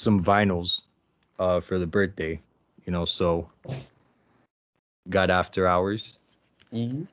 [0.00, 0.86] some vinyls
[1.38, 2.40] uh, for the birthday,
[2.86, 3.50] you know, so
[5.08, 6.18] got after hours.
[6.72, 7.06] Mhm.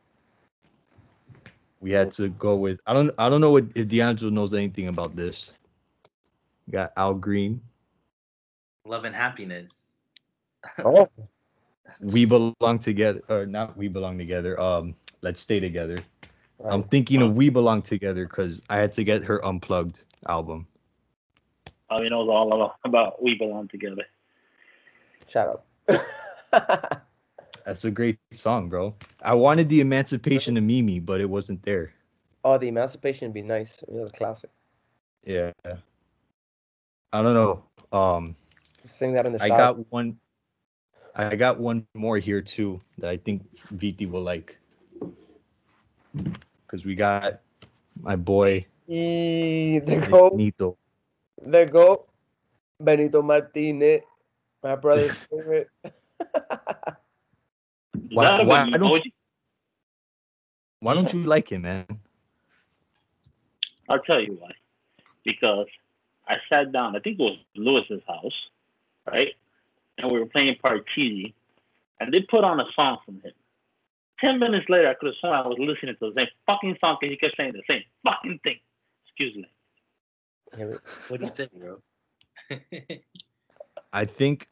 [1.81, 4.87] We had to go with I don't I don't know what, if D'Angelo knows anything
[4.87, 5.53] about this.
[6.69, 7.61] Got Al Green.
[8.85, 9.91] Love and happiness.
[10.83, 11.07] Oh,
[12.01, 14.59] We belong together or not we belong together.
[14.59, 15.97] Um let's stay together.
[16.63, 20.67] I'm thinking of We Belong Together because I had to get her unplugged album.
[21.89, 24.03] Oh, he knows all about, about We Belong Together.
[25.27, 25.65] shut up.
[27.65, 28.95] That's a great song, bro.
[29.21, 31.93] I wanted the emancipation of Mimi, but it wasn't there.
[32.43, 33.83] oh, the Emancipation would be nice.
[33.83, 34.49] It was a classic.
[35.25, 35.51] Yeah.
[35.65, 37.63] I don't know.
[37.91, 38.35] Um
[38.85, 40.17] Sing that in the I got one
[41.15, 43.43] I got one more here too that I think
[43.75, 44.57] VT will like.
[46.67, 47.41] Cause we got
[48.01, 50.77] my boy Yee, the goat, Nito.
[51.41, 52.07] The goat,
[52.79, 54.01] Benito Martinez,
[54.63, 55.69] my brother's favorite.
[55.83, 55.91] Is
[58.11, 59.11] Why- why don't emoji?
[60.79, 61.85] Why don't you like him, man?
[63.89, 64.51] I'll tell you why.
[65.23, 65.67] Because
[66.27, 68.33] I sat down, I think it was Lewis's house,
[69.05, 69.33] right?
[69.97, 71.33] And we were playing Parcheesi,
[71.99, 73.31] and they put on a song from him.
[74.19, 76.97] Ten minutes later, I could have sworn I was listening to the same fucking song
[76.99, 78.59] because he kept saying the same fucking thing.
[79.05, 79.47] Excuse me.
[80.55, 80.77] Here we-
[81.09, 81.81] What do you say, bro?
[83.93, 84.47] I think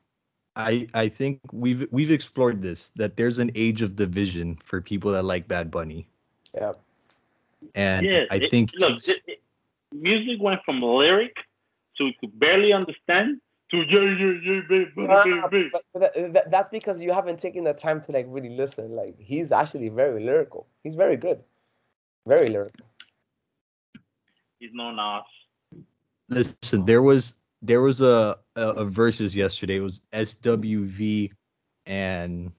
[0.56, 5.12] I I think we've we've explored this that there's an age of division for people
[5.12, 6.08] that like Bad Bunny.
[6.54, 6.74] Yeah.
[7.76, 9.42] And yeah, I it- think look, it, it,
[9.92, 11.36] music went from lyric,
[11.98, 15.70] to we could barely understand, to yeah, yeah, yeah, baby, Ah, baby, baby.
[15.74, 18.96] but but that, that- that's because you haven't taken the time to like really listen.
[18.96, 20.68] Like he's actually very lyrical.
[20.84, 21.44] He's very good.
[22.28, 22.86] Very lyrical.
[24.60, 25.24] He's no Nas.
[26.30, 29.78] Listen, there was there was a a, a versus yesterday.
[29.78, 31.32] It was SWV
[31.86, 32.52] and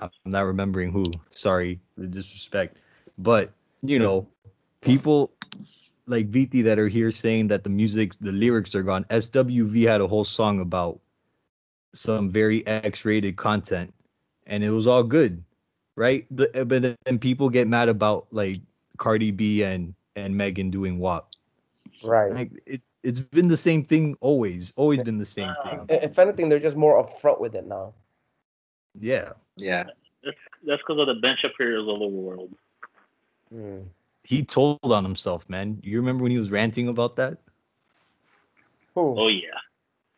[0.00, 1.04] I'm not remembering who.
[1.32, 2.78] Sorry, the disrespect.
[3.18, 4.26] But you know,
[4.80, 5.32] people
[6.06, 9.04] like VT that are here saying that the music, the lyrics are gone.
[9.04, 11.00] SWV had a whole song about
[11.94, 13.92] some very X-rated content,
[14.46, 15.42] and it was all good,
[15.96, 16.26] right?
[16.30, 18.60] The, but then people get mad about like
[18.98, 21.30] Cardi B and and Megan doing WAP.
[22.02, 22.32] Right.
[22.32, 24.72] Like it, it's been the same thing always.
[24.76, 25.86] Always been the same thing.
[25.88, 27.92] If anything, they're just more upfront with it now.
[28.98, 29.30] Yeah.
[29.56, 29.84] yeah.
[30.24, 32.54] That's that's because of the Ben Shapiro's of the world.
[33.52, 33.80] Hmm.
[34.22, 35.78] He told on himself, man.
[35.82, 37.38] You remember when he was ranting about that?
[38.94, 39.18] Who?
[39.18, 39.48] Oh yeah,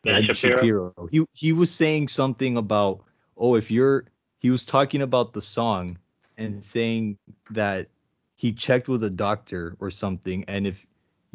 [0.03, 0.57] Ben Ben Shapiro.
[0.57, 1.09] Shapiro.
[1.11, 3.03] He he was saying something about
[3.35, 4.05] oh if you're
[4.39, 5.97] he was talking about the song
[6.37, 7.17] and saying
[7.49, 7.89] that
[8.35, 10.85] he checked with a doctor or something and if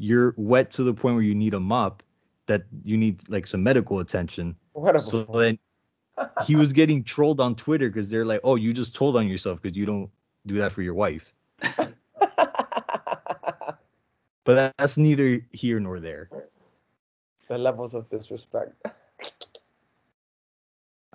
[0.03, 2.03] you're wet to the point where you need a mop
[2.47, 4.57] that you need like some medical attention.
[4.73, 5.59] What a So then
[6.45, 9.63] he was getting trolled on Twitter because they're like, "Oh, you just told on yourself
[9.63, 10.11] because you don't
[10.47, 11.33] do that for your wife."
[14.45, 16.29] But that- that's neither here nor there.
[17.47, 18.75] the levels of disrespect.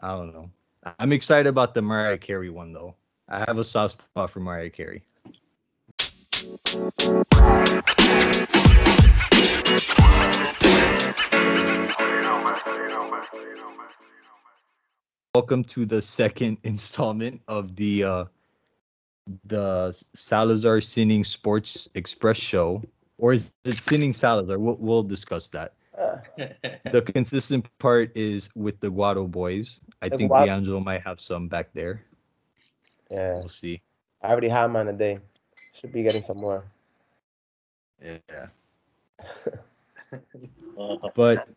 [0.02, 0.50] I don't know.
[0.98, 2.96] I'm excited about the Mariah Carey one though.
[3.28, 5.04] I have a soft spot for Mariah Carey.
[15.36, 18.26] Welcome to the second installment of the uh
[19.46, 22.82] the Salazar Sinning Sports Express show.
[23.18, 24.58] Or is it Sinning Salazar?
[24.58, 25.74] We'll, we'll discuss that.
[25.98, 26.18] Uh,
[26.92, 29.82] The consistent part is with the Guado boys.
[30.02, 32.02] I The think Guado- D'Angelo might have some back there.
[33.12, 33.82] yeah, We'll see.
[34.22, 35.20] I already have mine today.
[35.74, 36.64] Should be getting some more.
[38.02, 38.48] Yeah.
[41.16, 41.48] But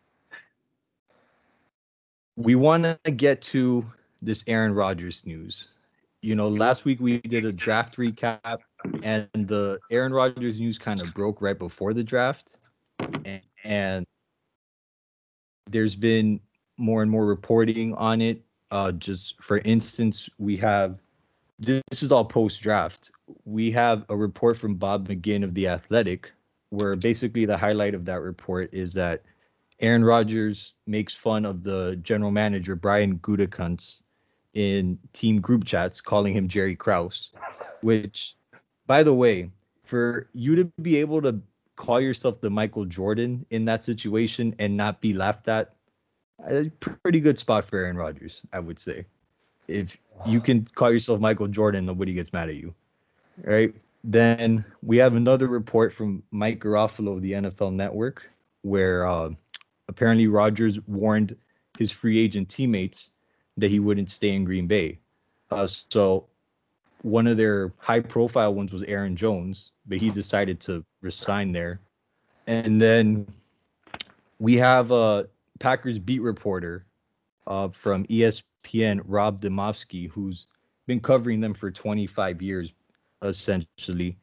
[2.35, 3.85] we want to get to
[4.21, 5.67] this Aaron Rodgers news.
[6.21, 8.59] You know, last week we did a draft recap,
[9.03, 12.57] and the Aaron Rodgers news kind of broke right before the draft.
[13.25, 14.05] And, and
[15.69, 16.39] there's been
[16.77, 18.41] more and more reporting on it.
[18.69, 20.99] Uh, just for instance, we have
[21.59, 23.11] this is all post draft.
[23.45, 26.31] We have a report from Bob McGinn of The Athletic,
[26.71, 29.21] where basically the highlight of that report is that
[29.81, 34.01] Aaron Rodgers makes fun of the general manager Brian Gutekunst
[34.53, 37.31] in team group chats, calling him Jerry Krause.
[37.81, 38.35] Which,
[38.87, 39.51] by the way,
[39.83, 41.39] for you to be able to
[41.75, 45.75] call yourself the Michael Jordan in that situation and not be laughed at,
[46.47, 49.05] a pretty good spot for Aaron Rodgers, I would say.
[49.67, 52.73] If you can call yourself Michael Jordan, nobody gets mad at you,
[53.43, 53.73] right?
[54.03, 58.29] Then we have another report from Mike Garafolo of the NFL Network,
[58.63, 59.29] where uh,
[59.87, 61.35] apparently Rodgers warned
[61.77, 63.11] his free agent teammates
[63.57, 64.99] that he wouldn't stay in Green Bay.
[65.51, 66.27] Uh, so
[67.01, 71.79] one of their high profile ones was Aaron Jones, but he decided to resign there.
[72.47, 73.27] And then
[74.39, 75.27] we have a
[75.59, 76.85] Packers beat reporter
[77.47, 80.47] uh, from ESPN, Rob Demovsky, who's
[80.87, 82.73] been covering them for 25 years,
[83.21, 84.17] essentially.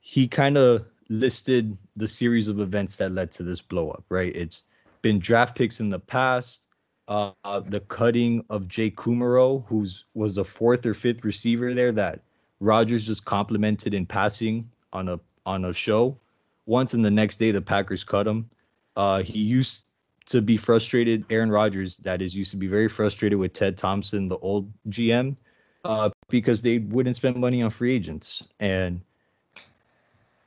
[0.00, 4.34] He kind of listed the series of events that led to this blow up, right?
[4.34, 4.64] It's
[5.02, 6.60] been draft picks in the past,
[7.08, 7.32] uh,
[7.66, 12.20] the cutting of Jake Kumerow, who's was the fourth or fifth receiver there that
[12.60, 16.18] Rodgers just complimented in passing on a on a show.
[16.66, 18.48] Once and the next day the Packers cut him.
[18.96, 19.84] Uh, he used
[20.26, 21.24] to be frustrated.
[21.30, 25.36] Aaron Rodgers, that is, used to be very frustrated with Ted Thompson, the old GM,
[25.84, 29.00] uh, because they wouldn't spend money on free agents, and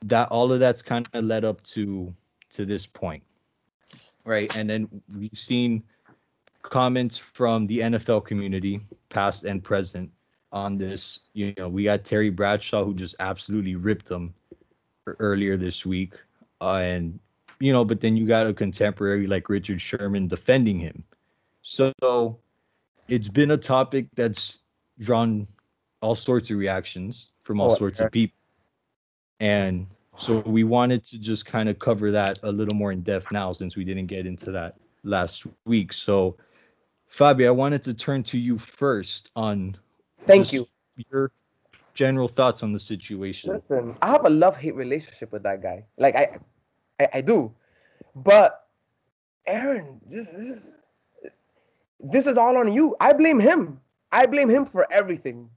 [0.04, 2.14] that all of that's kind of led up to
[2.50, 3.22] to this point,
[4.24, 4.54] right?
[4.56, 5.82] And then we've seen
[6.62, 10.10] comments from the NFL community, past and present,
[10.52, 11.20] on this.
[11.32, 14.34] You know, we got Terry Bradshaw who just absolutely ripped them
[15.06, 16.14] earlier this week,
[16.60, 17.18] uh, and
[17.58, 21.04] you know, but then you got a contemporary like Richard Sherman defending him.
[21.62, 22.38] So
[23.08, 24.60] it's been a topic that's
[24.98, 25.46] drawn
[26.02, 28.06] all sorts of reactions from all Oh, sorts okay.
[28.06, 28.36] of people.
[29.40, 29.86] And
[30.18, 33.52] so we wanted to just kind of cover that a little more in depth now
[33.52, 35.92] since we didn't get into that last week.
[35.92, 36.36] So
[37.10, 39.76] Fabi, I wanted to turn to you first on
[40.26, 40.68] Thank you.
[41.10, 41.32] your
[41.94, 43.50] general thoughts on the situation.
[43.50, 45.84] Listen, I have a love hate relationship with that guy.
[45.98, 46.38] Like I,
[47.00, 47.52] I, I do,
[48.14, 48.68] but
[49.46, 50.78] Aaron, this, this is
[51.98, 52.96] this is all on you.
[53.00, 53.80] I blame him.
[54.12, 55.48] I blame him for everything.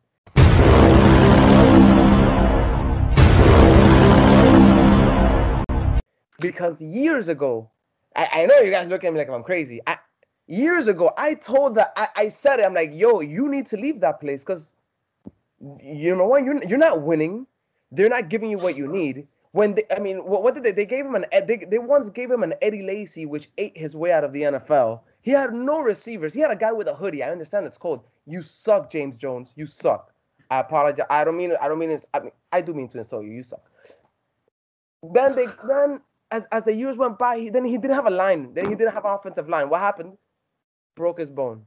[6.48, 7.70] Because years ago,
[8.16, 9.82] I, I know you guys look at me like I'm crazy.
[9.88, 9.98] I,
[10.48, 12.66] years ago, I told that I, I said it.
[12.66, 14.76] I'm like, yo, you need to leave that place because
[15.82, 17.48] you number one, you're you're not winning.
[17.92, 19.28] They're not giving you what you need.
[19.52, 20.72] When they, I mean, what, what did they?
[20.72, 23.78] They gave him an eh, they, they once gave him an Eddie Lacy, which ate
[23.78, 25.02] his way out of the NFL.
[25.22, 26.34] He had no receivers.
[26.34, 27.24] He had a guy with a hoodie.
[27.24, 28.04] I understand it's cold.
[28.28, 29.54] You suck, James Jones.
[29.56, 30.12] You suck.
[30.52, 31.08] I apologize.
[31.10, 31.54] I don't mean.
[31.62, 31.98] I don't mean.
[32.14, 33.32] I mean, I do mean to insult you.
[33.32, 33.64] You suck.
[35.14, 36.02] Then they then
[36.36, 38.54] as as the years went by, he, then he didn't have a line.
[38.54, 39.70] Then he didn't have an offensive line.
[39.70, 40.18] What happened?
[40.96, 41.66] Broke his bone.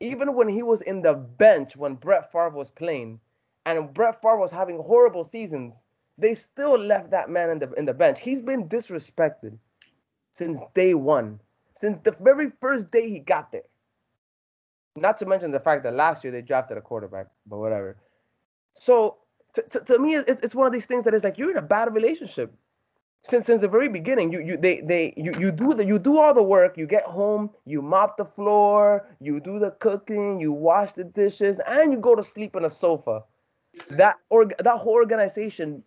[0.00, 3.20] Even when he was in the bench when Brett Favre was playing,
[3.64, 5.86] and Brett Favre was having horrible seasons,
[6.18, 8.20] they still left that man in the in the bench.
[8.20, 9.56] He's been disrespected
[10.32, 11.40] since day one,
[11.74, 13.68] since the very first day he got there.
[14.94, 17.96] Not to mention the fact that last year they drafted a quarterback, but whatever.
[18.74, 19.18] So
[19.54, 21.62] to, to, to me, it's one of these things that is like you're in a
[21.62, 22.52] bad relationship
[23.22, 24.32] since since the very beginning.
[24.32, 26.76] You you they they you you do the you do all the work.
[26.76, 31.60] You get home, you mop the floor, you do the cooking, you wash the dishes,
[31.66, 33.22] and you go to sleep on a sofa.
[33.90, 35.82] That or that whole organization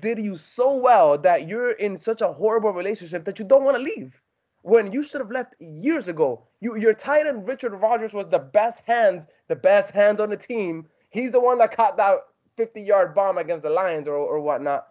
[0.00, 3.76] did you so well that you're in such a horrible relationship that you don't want
[3.76, 4.20] to leave.
[4.62, 6.46] When you should have left years ago.
[6.60, 10.36] You your tight end Richard Rodgers was the best hands, the best hands on the
[10.36, 10.86] team.
[11.10, 12.20] He's the one that caught that
[12.56, 14.86] 50 yard bomb against the Lions or, or whatnot.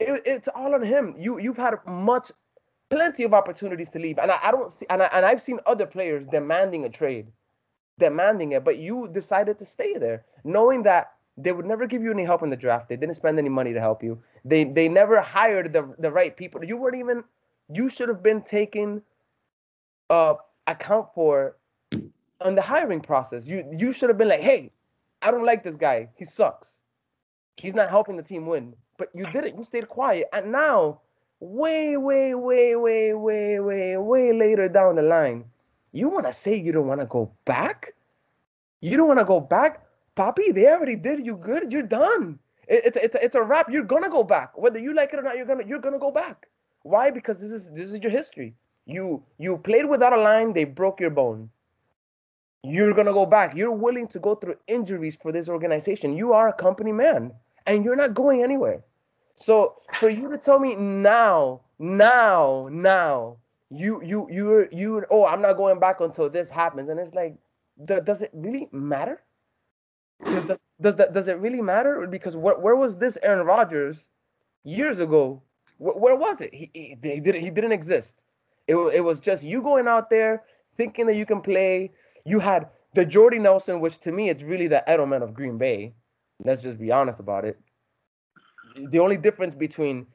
[0.00, 1.14] It, it's all on him.
[1.18, 2.30] You you've had much,
[2.88, 5.58] plenty of opportunities to leave, and I, I don't see, and I, and I've seen
[5.66, 7.26] other players demanding a trade,
[7.98, 12.10] demanding it, but you decided to stay there, knowing that they would never give you
[12.10, 12.88] any help in the draft.
[12.88, 14.20] They didn't spend any money to help you.
[14.44, 16.64] They they never hired the the right people.
[16.64, 17.24] You weren't even.
[17.70, 19.02] You should have been taken,
[20.08, 20.34] uh,
[20.66, 21.56] account for,
[22.40, 23.46] on the hiring process.
[23.46, 24.70] You you should have been like, hey,
[25.22, 26.08] I don't like this guy.
[26.16, 26.80] He sucks.
[27.56, 28.74] He's not helping the team win.
[28.98, 29.56] But you didn't.
[29.56, 30.28] You stayed quiet.
[30.32, 31.00] And now,
[31.40, 35.44] way, way, way, way, way, way, way later down the line,
[35.92, 37.94] you want to say you don't want to go back?
[38.80, 39.86] You don't want to go back?
[40.14, 41.72] Poppy, they already did you good.
[41.72, 42.38] You're done.
[42.66, 43.70] It, it's it's it's a wrap.
[43.70, 45.36] You're gonna go back, whether you like it or not.
[45.36, 46.48] You're gonna you're gonna go back.
[46.82, 47.10] Why?
[47.10, 48.54] Because this is this is your history.
[48.84, 50.52] You you played without a line.
[50.52, 51.50] They broke your bone.
[52.64, 53.56] You're gonna go back.
[53.56, 56.16] You're willing to go through injuries for this organization.
[56.16, 57.32] You are a company man,
[57.66, 58.82] and you're not going anywhere.
[59.40, 63.38] So for you to tell me now, now, now,
[63.70, 67.36] you you you're you oh I'm not going back until this happens, and it's like,
[67.84, 69.22] does it really matter?
[70.24, 72.06] Does, does- that does it really matter?
[72.06, 74.08] Because where, where was this Aaron Rodgers
[74.64, 75.42] years ago?
[75.78, 76.54] Where, where was it?
[76.54, 78.24] He, he, didn't he didn't exist.
[78.68, 80.44] It, it was just you going out there
[80.76, 81.92] thinking that you can play.
[82.24, 85.94] You had the Jordy Nelson, which to me it's really the Edelman of Green Bay.
[86.44, 87.58] Let's just be honest about it.
[88.90, 90.06] The only difference between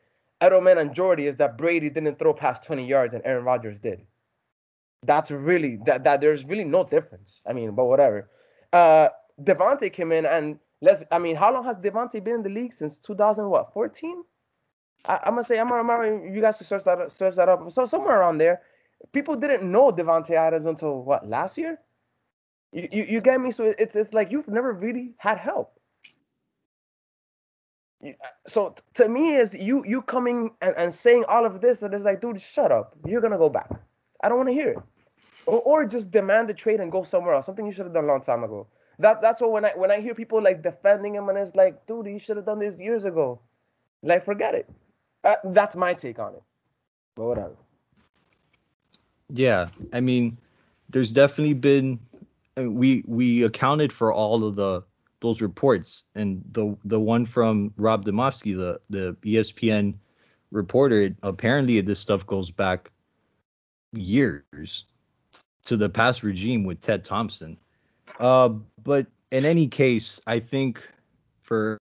[0.41, 4.01] Edelman and Jordy is that Brady didn't throw past 20 yards and Aaron Rodgers did.
[5.03, 7.41] That's really that that there's really no difference.
[7.46, 8.29] I mean, but whatever.
[8.72, 9.10] Uh
[9.41, 12.74] Davante came in and let's I mean, how long has Davante been in the league?
[12.74, 14.24] Since 2000 what 14?
[15.05, 17.70] I, I'm gonna say I'm gonna, you guys search that search that up.
[17.72, 18.62] So somewhere around there.
[19.12, 21.77] People didn't know Davante Adams until what last year?
[22.72, 23.51] You, you, you get me?
[23.51, 25.77] So it's it's like you've never really had help.
[28.05, 28.10] Uh,
[28.48, 32.05] So to me, is you you coming and, and saying all of this, and it's
[32.05, 32.95] like, dude, shut up.
[33.05, 33.69] You're gonna go back.
[34.22, 34.79] I don't want to hear it.
[35.45, 37.45] Or, or just demand the trade and go somewhere else.
[37.45, 38.67] Something you should have done a long time ago.
[39.00, 41.86] That that's what when I when I hear people like defending him and it's like,
[41.86, 43.39] dude, you should have done this years ago.
[44.01, 44.69] Like, forget it.
[45.24, 46.43] Uh, that's my take on it.
[47.15, 47.55] But whatever.
[49.29, 50.38] Yeah, I mean,
[50.89, 52.00] there's definitely been
[52.57, 54.83] mean, we we accounted for all of the
[55.24, 59.96] those reports, and the the one from Rob Demovsky, the the ESPN
[60.51, 62.92] reporter, apparently this stuff goes back
[63.94, 64.84] years
[65.63, 67.58] to the past regime with Ted Thompson.
[68.20, 68.50] Uh,
[68.84, 70.86] but in any case, I think
[71.42, 71.80] for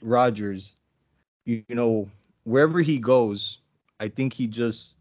[0.00, 0.76] Rodgers,
[1.44, 2.08] you, you know,
[2.44, 3.58] wherever he goes,
[3.98, 4.94] I think he just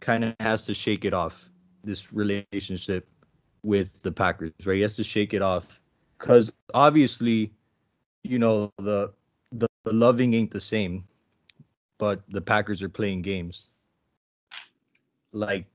[0.00, 1.48] kind of has to shake it off
[1.84, 3.08] this relationship
[3.62, 4.76] with the Packers, right?
[4.76, 5.80] He has to shake it off
[6.18, 7.52] because obviously,
[8.24, 9.12] you know, the,
[9.52, 11.04] the the loving ain't the same,
[11.98, 13.68] but the Packers are playing games.
[15.32, 15.66] Like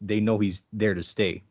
[0.00, 1.42] they know he's there to stay.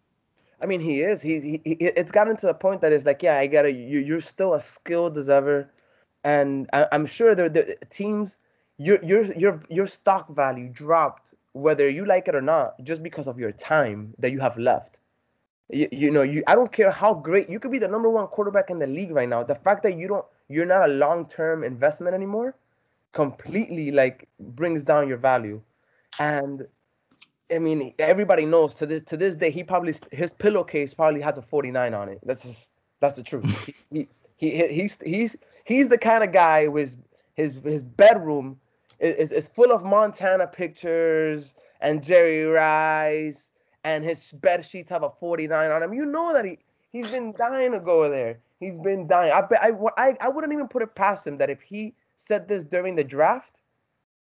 [0.62, 1.22] I mean, he is.
[1.22, 1.44] He's.
[1.44, 3.72] He, he, it's gotten to the point that it's like, yeah, I gotta.
[3.72, 5.70] You, you're still as skilled as ever,
[6.24, 8.38] and I, I'm sure the, the teams,
[8.78, 13.28] your your your your stock value dropped whether you like it or not, just because
[13.28, 15.00] of your time that you have left.
[15.70, 16.44] You, you know, you.
[16.48, 19.12] I don't care how great you could be the number one quarterback in the league
[19.12, 19.44] right now.
[19.44, 22.56] The fact that you don't, you're not a long term investment anymore,
[23.14, 25.62] completely like brings down your value,
[26.20, 26.68] and
[27.54, 31.38] I mean, everybody knows to this to this day he probably his pillowcase probably has
[31.38, 32.20] a 49 on it.
[32.24, 32.68] That's just
[33.00, 33.66] that's the truth.
[33.66, 36.98] he, he, he he's he's he's the kind of guy with
[37.36, 38.60] his his bedroom
[39.00, 43.53] is, is full of Montana pictures and Jerry Rice
[43.84, 45.94] and his bed sheets have a 49 on him.
[45.94, 46.60] You know that he
[46.92, 48.40] he's been dying to go there.
[48.60, 49.32] He's been dying.
[49.32, 52.48] I bet I, I I wouldn't even put it past him that if he said
[52.48, 53.62] this during the draft,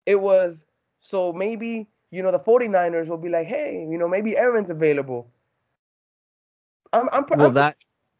[0.05, 0.65] it was
[0.99, 5.29] so maybe you know, the 49ers will be like, hey, you know, maybe Aaron's available.
[6.93, 7.77] I'm, I'm, Well, I'm, that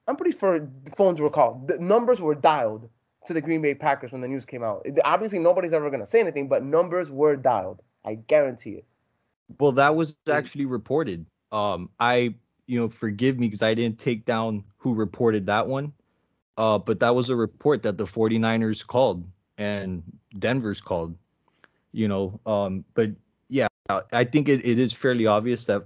[0.07, 1.69] I'm pretty sure the phones were called.
[1.69, 2.89] The numbers were dialed
[3.25, 4.81] to the Green Bay Packers when the news came out.
[4.85, 7.81] It- obviously, nobody's ever going to say anything, but numbers were dialed.
[8.03, 8.85] I guarantee it.
[9.59, 11.25] Well, that was actually reported.
[11.51, 12.35] Um, I
[12.67, 15.93] you know forgive me because I didn't take down who reported that one.
[16.57, 20.01] Uh, but that was a report that the 49ers called and
[20.39, 21.17] Denver's called.
[21.91, 23.11] You know, um, but
[23.49, 23.67] yeah,
[24.11, 25.85] I think it, it is fairly obvious that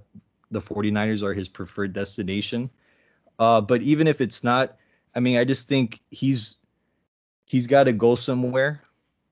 [0.50, 2.70] the 49ers are his preferred destination.
[3.38, 4.76] Uh, but even if it's not,
[5.14, 6.56] I mean, I just think he's
[7.46, 8.82] he's got to go somewhere.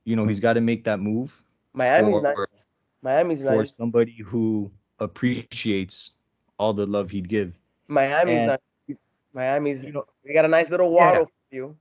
[0.04, 1.42] You know, he's got to make that move
[1.74, 2.68] Miami's For- nice.
[3.02, 3.74] Miami's for nice.
[3.74, 6.12] somebody who appreciates
[6.58, 7.56] all the love he'd give.
[7.88, 8.98] Miami's and- nice.
[9.32, 9.84] Miami's.
[9.84, 10.96] You know, We got a nice little Yeah.
[11.10, 11.76] waddle for you.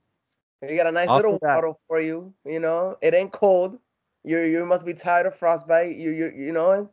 [0.62, 2.32] We got a nice Off little of that- waddle for you.
[2.44, 3.78] You know, it ain't cold.
[4.24, 5.96] You you must be tired of frostbite.
[5.96, 6.88] You you you know,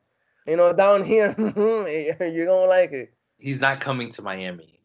[0.48, 3.14] you know down here you're gonna like it.
[3.38, 4.80] He's not coming to Miami.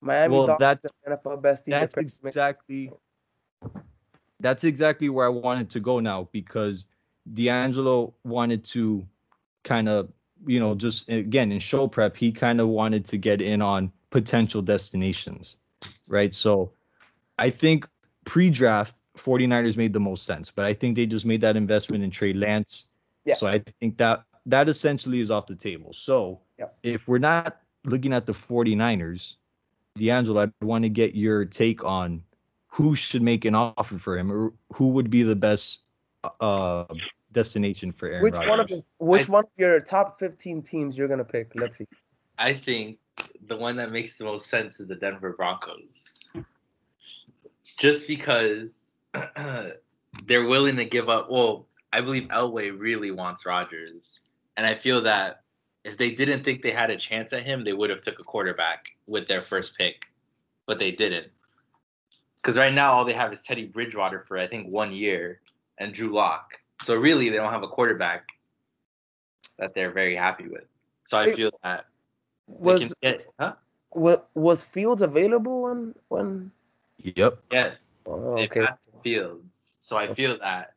[0.00, 1.72] Miami Well, that's- are NFL best team.
[1.72, 2.92] that's exactly
[4.40, 6.86] that's exactly where I wanted to go now because
[7.34, 9.06] D'Angelo wanted to
[9.64, 10.08] kind of
[10.46, 13.92] you know just again in show prep he kind of wanted to get in on
[14.08, 15.58] potential destinations
[16.08, 16.72] right so
[17.38, 17.86] I think
[18.24, 22.10] pre-draft 49ers made the most sense but I think they just made that investment in
[22.10, 22.86] Trey Lance
[23.26, 23.34] Yeah.
[23.34, 26.66] so I think that that essentially is off the table so Yeah.
[26.82, 29.34] if we're not looking at the 49ers
[29.96, 32.22] D'Angelo I'd want to get your take on
[32.68, 35.80] who should make an offer for him or who would be the best
[36.40, 36.84] uh
[37.32, 38.48] destination for Aaron Which Rodgers.
[38.48, 41.52] one of the, which I- one of your top 15 teams you're gonna pick?
[41.54, 41.86] Let's see.
[42.38, 42.98] I think
[43.46, 46.28] the one that makes the most sense is the Denver Broncos.
[47.78, 48.98] Just because
[50.24, 51.30] they're willing to give up.
[51.30, 54.20] Well, I believe Elway really wants Rodgers,
[54.56, 55.42] and I feel that
[55.84, 58.22] if they didn't think they had a chance at him, they would have took a
[58.24, 60.04] quarterback with their first pick,
[60.66, 61.28] but they didn't.
[62.36, 65.40] Because right now all they have is Teddy Bridgewater for I think one year
[65.80, 66.60] and Drew Lock.
[66.82, 68.28] So really they don't have a quarterback
[69.58, 70.66] that they're very happy with.
[71.04, 71.86] So I feel that
[72.46, 73.54] they Was can get, huh?
[73.92, 76.52] was Fields available when when?
[77.02, 77.42] Yep.
[77.50, 78.66] Yes, Oh, okay.
[79.02, 79.56] Fields.
[79.80, 80.74] So I feel that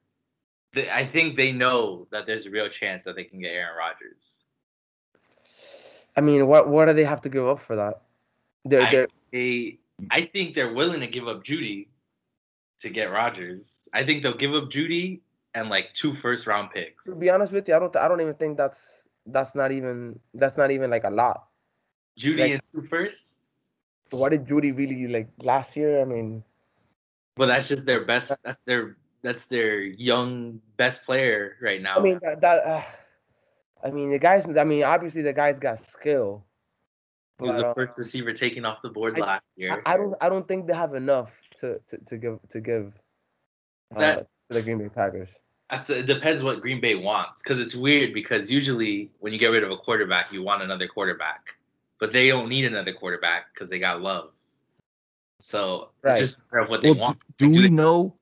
[0.71, 3.77] they, I think they know that there's a real chance that they can get Aaron
[3.77, 4.43] Rodgers.
[6.15, 8.01] I mean, what what do they have to give up for that?
[8.65, 9.79] They're I- they're They,
[10.09, 11.87] I think they're willing to give up Jeudy
[12.79, 13.87] to get Rodgers.
[13.93, 15.21] I think they'll give up Jeudy
[15.53, 17.03] and like two first round picks.
[17.05, 20.19] to be honest with you, I don't I don't even think that's that's not even
[20.33, 21.47] that's not even like a lot.
[22.19, 23.39] Jeudy Like- and two firsts,
[24.11, 26.01] What did Jeudy really like last year?
[26.01, 26.43] I mean,
[27.35, 28.31] but that's just their best.
[28.43, 31.97] That's their that's their young best player right now.
[31.97, 32.83] I mean that that uh,
[33.83, 34.45] I mean the guys.
[34.47, 36.43] I mean obviously the guy's got skill.
[37.43, 39.81] He was but, the first receiver taken off the board I- last year.
[39.85, 42.93] I, I don't I don't think they have enough to to, to give to give
[43.95, 44.17] uh, That-
[44.49, 45.29] to the Green Bay Packers.
[45.69, 49.47] That's it depends what Green Bay wants because it's weird because usually when you get
[49.47, 51.55] rid of a quarterback, you want another quarterback,
[51.99, 54.31] but they don't need another quarterback because they got Love.
[55.39, 56.11] So Right.
[56.11, 57.19] it's just a matter of what they Well, want.
[57.37, 58.15] do, do Like, we they- know?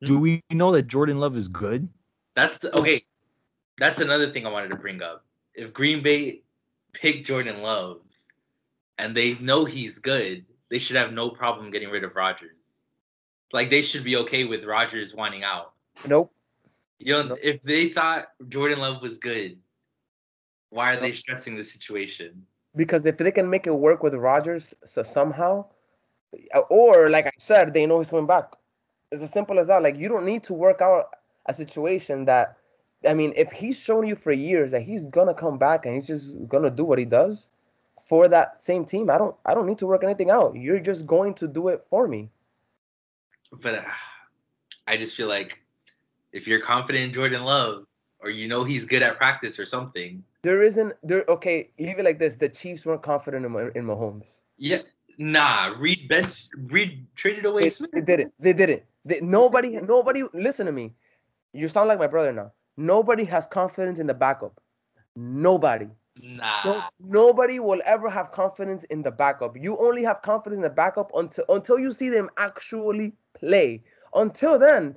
[0.00, 0.06] Hmm?
[0.06, 1.88] Do we know that Jordan Love is good?
[2.36, 3.04] That's the okay.
[3.78, 5.24] That's another thing I wanted to bring up.
[5.54, 6.42] If Green Bay
[6.92, 8.00] picked Jordan Love
[8.98, 12.80] and they know he's good, they should have no problem getting rid of Rodgers.
[13.52, 15.72] Like they should be okay with Rodgers wanting out.
[16.06, 16.32] Nope.
[16.98, 17.38] You know, Nope.
[17.42, 19.58] if they thought Jordan Love was good,
[20.70, 22.46] why are they stressing the situation?
[22.76, 25.64] because if they can make it work with Rodgers so somehow,
[26.70, 28.52] or like I said, they know he's coming back.
[29.10, 29.82] It's as simple as that.
[29.82, 31.06] Like you don't need to work out
[31.46, 32.56] a situation that,
[33.08, 36.06] I mean, if he's shown you for years that he's gonna come back and he's
[36.06, 37.48] just gonna do what he does
[38.04, 40.54] for that same team, I don't, I don't need to work anything out.
[40.56, 42.28] You're just going to do it for me.
[43.62, 43.84] But uh,
[44.86, 45.60] I just feel like
[46.32, 47.84] if you're confident in Jordan Love
[48.20, 51.24] or you know he's good at practice or something, There isn't there.
[51.28, 52.36] Okay, leave it like this.
[52.36, 54.26] The Chiefs weren't confident in, in Mahomes.
[54.58, 54.82] yeah,
[55.18, 55.72] nah.
[55.78, 57.90] Reid bench, Reid traded away They, Smith.
[57.92, 58.32] they did it.
[58.38, 58.86] They did it.
[59.04, 60.22] They, nobody, nobody.
[60.34, 60.92] Listen to me.
[61.52, 62.52] You sound like my brother now.
[62.80, 64.58] Nobody has confidence in the backup.
[65.14, 65.88] Nobody.
[66.22, 66.62] Nah.
[66.64, 69.54] No, nobody will ever have confidence in the backup.
[69.54, 73.82] You only have confidence in the backup until until you see them actually play.
[74.14, 74.96] Until then,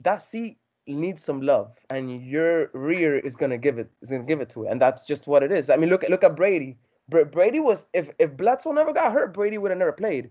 [0.00, 4.40] that seat needs some love, and your rear is gonna give it is gonna give
[4.40, 5.68] it to it, and that's just what it is.
[5.68, 6.78] I mean, look at look at Brady.
[7.10, 10.30] Br- Brady was if if Bledsoe never got hurt, Brady would have never played.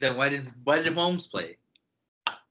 [0.00, 1.56] Then why did why did Holmes play?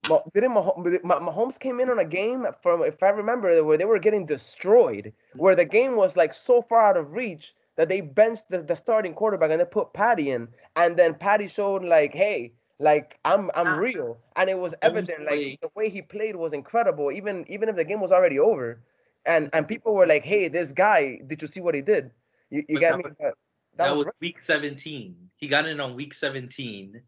[0.10, 3.86] Ma- Didn't Mah- Mahomes came in on a game from, if I remember, where they
[3.86, 8.02] were getting destroyed, where the game was like so far out of reach that they
[8.02, 12.14] benched the, the starting quarterback and they put Patty in, and then Patty showed like,
[12.14, 13.76] hey, like I'm I'm Ah.
[13.76, 17.76] real, and it was evident like the way he played was incredible, even even if
[17.76, 18.82] the game was already over,
[19.26, 22.12] and and people were like, hey, this guy, did you see what he did?
[22.50, 23.04] You, you But get that me?
[23.06, 23.34] was- That,
[23.78, 25.16] That, that was, was week 17.
[25.38, 27.02] He got in on week 17.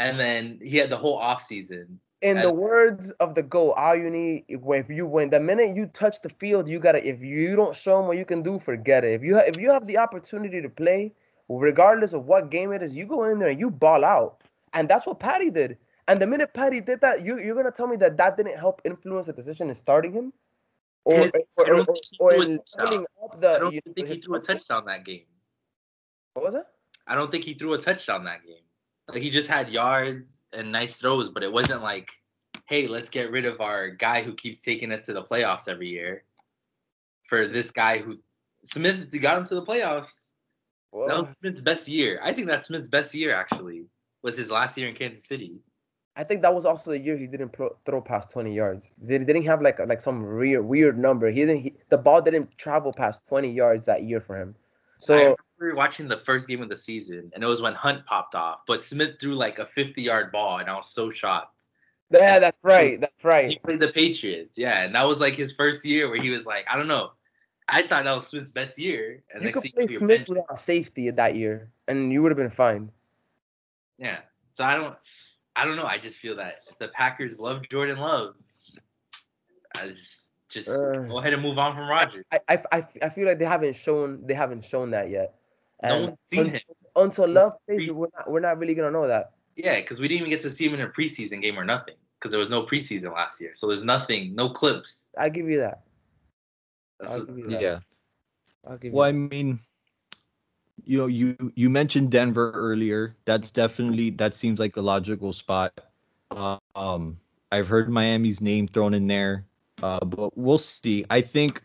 [0.00, 2.00] And then he had the whole off season.
[2.22, 5.86] in the words of the goal, all you need when you when the minute you
[5.86, 7.06] touch the field, you gotta.
[7.06, 9.12] If you don't show them what you can do, forget it.
[9.14, 11.12] If you ha- if you have the opportunity to play,
[11.48, 14.42] regardless of what game it is, you go in there and you ball out,
[14.74, 15.78] and that's what Patty did.
[16.08, 18.80] And the minute Patty did that, you you're gonna tell me that that didn't help
[18.84, 20.32] influence the decision in starting him,
[21.04, 24.40] or His- or, or, or in pulling up I don't you think he threw a
[24.40, 25.24] touchdown that game.
[26.34, 26.66] What was it?
[27.06, 28.62] I don't think he threw a touchdown that game.
[29.12, 32.10] Like he just had yards and nice throws, but it wasn't like,
[32.66, 35.88] hey, let's get rid of our guy who keeps taking us to the playoffs every
[35.88, 36.24] year
[37.28, 38.18] for this guy who
[38.64, 40.30] Smith got him to the playoffs.
[40.92, 42.20] That was Smith's best year.
[42.22, 43.84] I think that's Smith's best year actually.
[44.22, 45.54] Was his last year in Kansas City.
[46.16, 48.92] I think that was also the year he didn't pro- throw past 20 yards.
[49.00, 51.30] They didn't have like like some weird weird number.
[51.30, 51.60] He didn't.
[51.60, 54.54] He, the ball didn't travel past 20 yards that year for him.
[55.02, 58.06] I So remember watching the first game of the season, and it was when Hunt
[58.06, 58.60] popped off.
[58.66, 61.68] But Smith threw like a 50 yard ball, and I was so shocked.
[62.10, 63.00] yeah, that's right.
[63.00, 63.48] That's right.
[63.48, 66.46] He played the Patriots, yeah, and that was like his first year where he was
[66.46, 67.12] like, I don't know.
[67.68, 71.08] I thought that was Smith's best year, and You could play Smith bench- without safety
[71.10, 72.90] that year, and you would have been fine.
[73.98, 74.18] Yeah,
[74.54, 74.96] so I don't,
[75.54, 75.84] I don't know.
[75.86, 78.34] I just feel that the Packers love Jordan Love,
[79.76, 80.92] I just just Uh.
[81.08, 82.24] go ahead and move on from Rodgers.
[82.32, 85.34] I, I, I, I feel like they haven't shown they haven't shown that yet.
[85.82, 86.76] No And one's seen until, him.
[86.96, 89.32] until Love plays, we're not we're not really gonna know that.
[89.56, 91.94] Yeah, because we didn't even get to see him in a preseason game or nothing,
[92.18, 93.52] because there was no preseason last year.
[93.54, 95.08] So there's nothing, no clips.
[95.18, 95.82] I give you that.
[97.06, 97.60] I'll give you that.
[97.62, 97.78] Yeah.
[98.68, 99.60] I'll give Well, I mean,
[100.84, 103.16] you know, you you mentioned Denver earlier.
[103.24, 105.72] That's definitely that seems like a logical spot.
[106.30, 107.18] Uh, um,
[107.52, 109.44] I've heard Miami's name thrown in there,
[109.82, 111.04] uh, but we'll see.
[111.10, 111.62] I think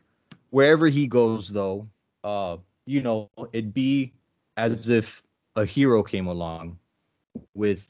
[0.50, 1.88] wherever he goes, though,
[2.24, 4.14] uh, you know, it'd be
[4.58, 5.24] as if
[5.56, 6.78] a hero came along
[7.54, 7.90] with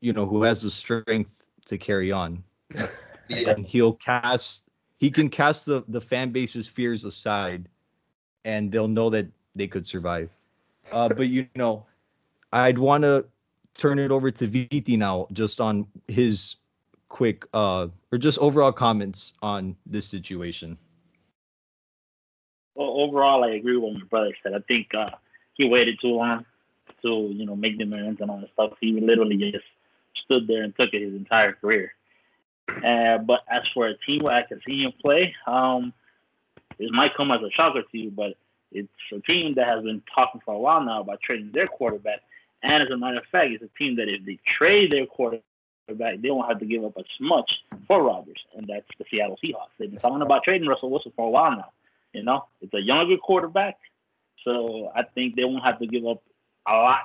[0.00, 2.42] you know who has the strength to carry on,
[3.28, 3.50] Yeah.
[3.50, 4.64] and he'll cast.
[4.98, 7.68] He can cast the the fan base's fears aside
[8.44, 10.30] and they'll know that they could survive.
[10.92, 11.84] Uh, but you know,
[12.52, 13.26] I'd want to
[13.74, 16.56] turn it over to Viti now, just on his
[17.08, 20.76] quick uh, or just overall comments on this situation.
[22.74, 24.54] Well, overall, I agree with what my brother said.
[24.54, 25.10] I think uh,
[25.54, 26.44] he waited too long
[27.02, 28.72] to, you know, make demands and all that stuff.
[28.80, 29.64] He literally just
[30.24, 31.92] stood there and took it his entire career.
[32.68, 35.92] Uh, but as for a team where I can see him play, um,
[36.78, 38.36] this might come as a shocker to you, but
[38.72, 42.20] it's a team that has been talking for a while now about trading their quarterback.
[42.62, 45.44] And as a matter of fact, it's a team that if they trade their quarterback,
[45.88, 47.50] they won't have to give up as much
[47.86, 49.70] for Rodgers, and that's the Seattle Seahawks.
[49.78, 51.72] They've been talking about trading Russell Wilson for a while now.
[52.12, 53.78] You know, it's a younger quarterback,
[54.44, 56.22] so I think they won't have to give up
[56.66, 57.00] a lot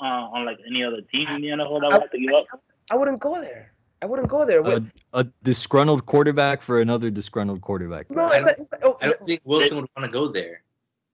[0.00, 2.46] uh, on like any other team in the NFL that would have to give up.
[2.90, 3.72] I wouldn't go there.
[4.00, 4.58] I wouldn't go there.
[4.60, 8.10] A, With, a disgruntled quarterback for another disgruntled quarterback.
[8.10, 10.62] no, I don't- oh, I don't think Wilson would want to go there.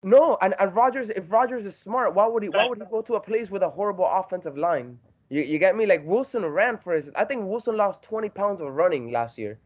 [0.04, 2.50] no, and, and Rodgers, if Rodgers is smart, why would he?
[2.50, 5.00] Why would he go to a place with a horrible offensive line?
[5.30, 5.86] You, you get me?
[5.86, 7.12] Like Wilson ran for his.
[7.16, 9.60] I think Wilson lost twenty pounds of running last year.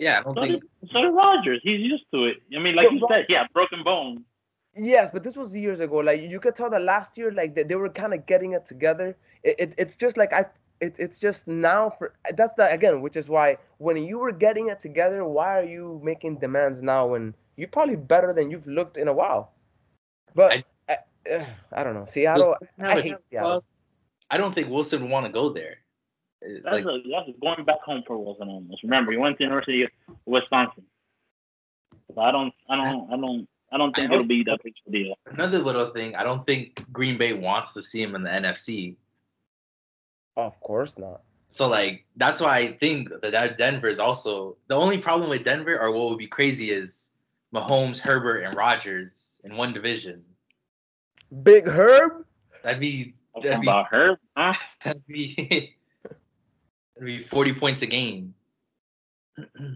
[0.00, 0.62] Yeah, I don't So think.
[0.62, 1.60] did, so did Rodgers.
[1.62, 2.38] He's used to it.
[2.54, 4.20] I mean, like But you said, yeah, broken bones.
[4.74, 5.98] Yes, but this was years ago.
[5.98, 8.64] Like you could tell that last year, like they, they were kind of getting it
[8.64, 9.16] together.
[9.42, 10.46] It, it, it's just like I.
[10.80, 14.68] It, it's just now for that's the again, which is why when you were getting
[14.68, 18.98] it together, why are you making demands now when you're probably better than you've looked
[18.98, 19.52] in a while?
[20.34, 22.04] But I, I, eh, I don't know.
[22.04, 22.56] Seattle.
[22.60, 23.48] Wilson have I a hate Seattle.
[23.48, 23.64] well,
[24.30, 25.76] I don't think Wilson would want to go there.
[26.44, 28.82] Uh, That's, Like, a, that's going back home for Wilson almost.
[28.82, 29.90] Remember, he went to University of
[30.24, 30.84] Wisconsin.
[32.14, 34.74] So I don't, I don't, I don't, I don't think I it'll be that big
[34.86, 35.18] of a deal.
[35.26, 38.96] another little thing, I don't think Green Bay wants to see him in the NFC.
[40.36, 41.22] Of course not.
[41.48, 45.44] So like that's why I think that that Denver is also the only problem with
[45.44, 47.12] Denver, or what would be crazy is
[47.54, 50.22] Mahomes, Herbert, and Rodgers in one division.
[51.42, 52.24] Big Herb.
[52.62, 54.54] That'd be Talking that'd be about her, huh?
[54.84, 58.34] that'd be that'd be forty points a game.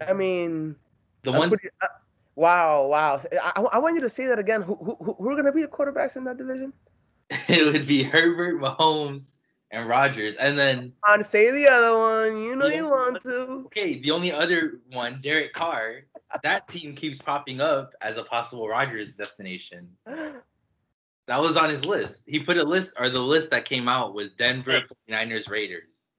[0.09, 0.75] I mean,
[1.23, 1.87] The one pretty- uh,
[2.35, 3.21] wow, wow.
[3.33, 4.63] I, I, I want you to say that again.
[4.63, 6.73] Who, who, who who are gonna be the quarterbacks in that division?
[7.49, 9.35] it would be Herbert, Mahomes,
[9.71, 11.97] and Rodgers, and then On say the other
[12.33, 12.43] one.
[12.43, 12.77] You know Yeah.
[12.77, 13.65] you want to.
[13.67, 16.05] okay, the only other one, Derek Carr.
[16.43, 19.89] That team keeps popping up as a possible Rodgers destination.
[21.31, 22.25] That was on his list.
[22.27, 26.15] He put a list, or the list that came out was Denver 49ers Raiders.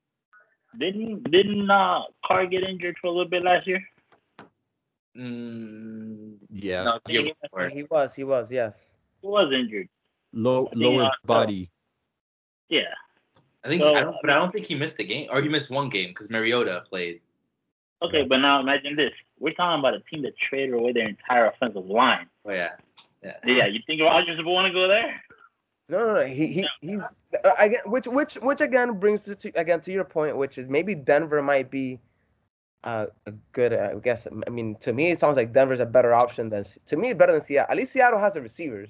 [0.80, 3.82] Didn't didn't uh, Carr get injured for a little bit last year?
[5.18, 7.68] Mm, Yeah, no, the year Yeah, before.
[7.68, 8.16] He was.
[8.16, 8.50] He was.
[8.50, 8.92] Yes.
[9.22, 9.90] He was injured.
[10.32, 11.70] low I think, lower uh, body.
[12.70, 12.84] Yeah.
[13.66, 15.50] I think, So- I don't, but I don't think he missed a game, or he
[15.50, 17.20] missed one game because Mariota played.
[18.02, 21.48] Okay, but now imagine this: we're talking about a team that traded away their entire
[21.48, 22.28] offensive line.
[22.46, 22.70] Oh yeah,
[23.24, 23.34] yeah.
[23.46, 25.22] Yeah, you think Rodgers would want to go there?
[25.90, 26.26] No, no, no.
[26.26, 27.04] He, he he's
[27.44, 30.96] uh, again, which which which again brings to again to your point, which is maybe
[30.96, 32.00] Denver might be
[32.84, 33.74] uh, a good.
[33.74, 34.28] Uh, I guess.
[34.48, 37.34] I mean, to me, it sounds like Denver's a better option than to me better
[37.34, 37.72] than Seattle.
[37.72, 38.90] At least Seattle has the receivers,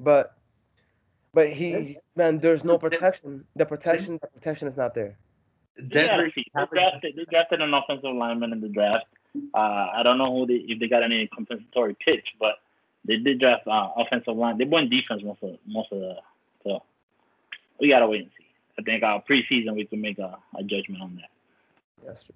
[0.00, 0.36] but
[1.32, 3.44] but he man, there's no protection.
[3.54, 5.16] The protection, the protection is not there.
[5.76, 6.28] They, Denver.
[6.28, 9.06] gotta they drafted, they drafted an offensive lineman in the draft.
[9.54, 9.58] Uh,
[9.94, 12.56] I don't know who they, if they got any compensatory pitch, but
[13.04, 14.58] they did draft uh, offensive line.
[14.58, 16.16] They won defense most of most of the.
[16.64, 16.82] So
[17.80, 18.46] we gotta wait and see.
[18.78, 21.30] I think uh, preseason we can make a, a judgment on that.
[22.06, 22.34] That's true.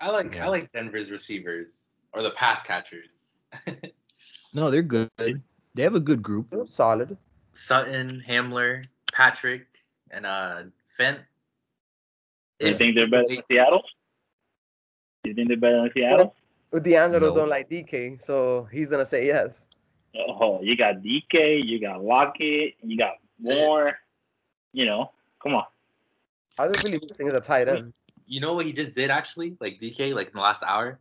[0.00, 0.46] I like Yeah.
[0.46, 3.40] I like Denver's receivers or the pass catchers.
[4.56, 5.10] No, they're good.
[5.74, 6.46] They have a good group.
[6.50, 7.16] They're solid.
[7.54, 9.66] Sutton, Hamler, Patrick,
[10.12, 10.62] and uh
[10.96, 11.18] Fant.
[12.60, 13.82] You If- think they're better than Seattle?
[15.24, 16.36] You think they're better than Seattle?
[16.70, 17.34] But D'Angelo No.
[17.34, 19.66] don't like DK, so he's gonna say yes.
[20.16, 23.98] Oh, you got DK, you got Lockett, you got Moore.
[24.72, 25.10] You know,
[25.42, 25.64] come on.
[26.58, 27.92] All they're really missing is a tight end.
[28.26, 29.56] you know what he just did actually?
[29.60, 30.98] Like DK, like in the last hour,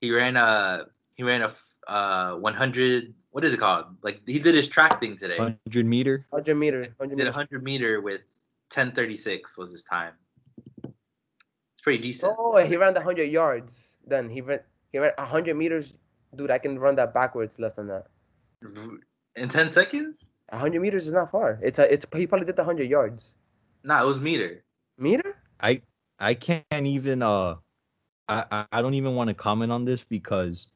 [0.00, 1.52] he ran a he ran a
[1.90, 3.14] uh 100.
[3.30, 3.86] What is it called?
[4.02, 5.38] Like he did his track thing today.
[5.38, 6.26] 100 meter.
[6.30, 6.80] 100 meter.
[6.98, 8.20] 100 He did a 100 meter with
[8.70, 10.12] 10:36 was his time.
[10.84, 12.34] It's pretty decent.
[12.38, 13.98] Oh, he ran the 100 yards.
[14.06, 14.60] Then he ran
[14.92, 15.94] he ran 100 meters.
[16.34, 18.06] Dude, I can run that backwards less than that.
[19.36, 20.28] In 10 seconds?
[20.50, 21.58] 100 meters is not far.
[21.62, 23.34] It's a it's he probably did the 100 yards.
[23.84, 24.64] Nah, it was meter.
[24.98, 25.36] Meter?
[25.60, 25.82] I
[26.18, 27.56] I can't even uh
[28.28, 30.68] I I- I don't even want to comment on this because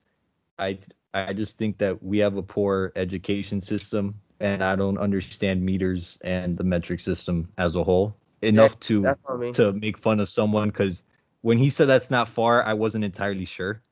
[0.59, 0.79] I
[1.14, 6.19] I just think that we have a poor education system and I don't understand meters
[6.25, 10.29] and the metric system as a whole enough to That's on to make fun of
[10.29, 11.05] someone because
[11.42, 13.83] when he said that's not far, I wasn't entirely sure.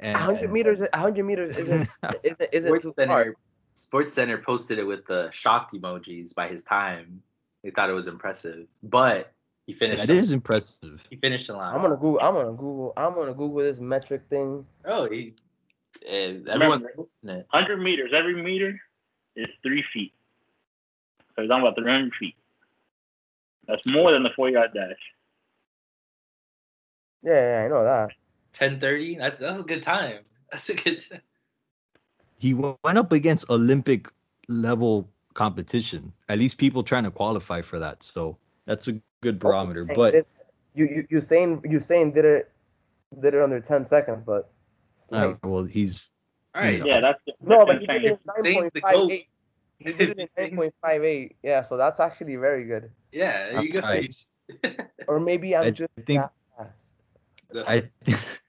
[0.00, 1.88] And 100 meters 100 meters isn't
[2.24, 3.34] isn't, isn't too far.
[3.74, 7.22] Sports Center posted it with the shocked emojis by his time.
[7.62, 9.32] They thought it was impressive, but
[9.66, 10.06] he finished.
[10.06, 11.06] That is impressive.
[11.10, 11.74] He finished in line.
[11.74, 12.20] I'm gonna Google.
[12.20, 12.92] I'm gonna Google.
[12.96, 14.64] I'm gonna Google this metric thing.
[14.84, 15.34] Oh, he.
[16.06, 17.46] eh, everyone's Remember, posting it.
[17.50, 18.12] 100 meters.
[18.14, 18.80] Every meter
[19.34, 20.12] is three feet.
[21.34, 22.34] So he's talking about 300 feet.
[23.66, 24.96] That's more than the four yard dash.
[27.22, 28.10] Yeah, yeah, I know that.
[28.56, 29.16] Ten thirty.
[29.16, 30.20] That's that's a good time.
[30.50, 31.04] That's a good.
[31.10, 31.20] Time.
[32.38, 34.08] He went up against Olympic
[34.48, 36.12] level competition.
[36.28, 38.02] At least people trying to qualify for that.
[38.02, 39.82] So that's a good barometer.
[39.82, 40.24] Okay, But this-
[40.74, 42.50] you you you saying you saying did it
[43.20, 44.50] did it under 10 seconds, but
[44.94, 46.12] it's uh, well, he's
[46.54, 46.84] All right.
[46.84, 49.10] Yeah, that's no, but he did it in the goat.
[49.10, 49.26] 9.58.
[49.78, 51.32] He did it in 9.58.
[51.42, 52.90] Yeah, so that's actually very good.
[53.12, 53.80] Yeah, there you go.
[53.80, 54.26] Alright.
[55.08, 56.94] Or maybe I'm I just think that fast.
[57.66, 57.88] I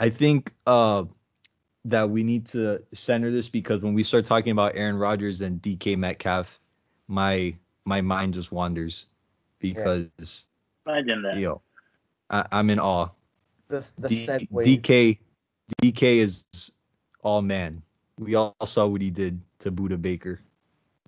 [0.00, 1.04] I think uh
[1.84, 5.62] that we need to center this because when we start talking about Aaron Rodgers and
[5.62, 6.58] DK Metcalf,
[7.06, 9.06] my my mind just wanders
[9.60, 10.46] because
[10.86, 11.36] Imagine that.
[11.36, 11.60] yo,
[12.30, 13.08] I, I'm in awe.
[13.68, 14.80] The the D- segue.
[14.80, 15.18] DK
[15.82, 16.44] DK is
[17.22, 17.82] all man.
[18.18, 20.40] We all saw what he did to Budda Baker.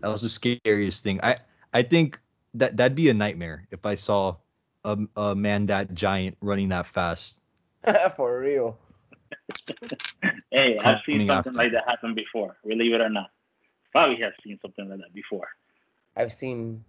[0.01, 1.19] That was the scariest thing.
[1.23, 1.37] I
[1.73, 2.21] I think
[2.55, 4.37] that that'd be a nightmare if I saw
[4.85, 7.39] a, a man that giant running that fast.
[8.17, 8.79] For real.
[10.53, 11.53] Hey, I've seen something after.
[11.53, 12.57] like that happen before.
[12.67, 13.31] Believe it or not.
[13.91, 15.49] Probably have seen something like that before.
[16.15, 16.85] I've seen.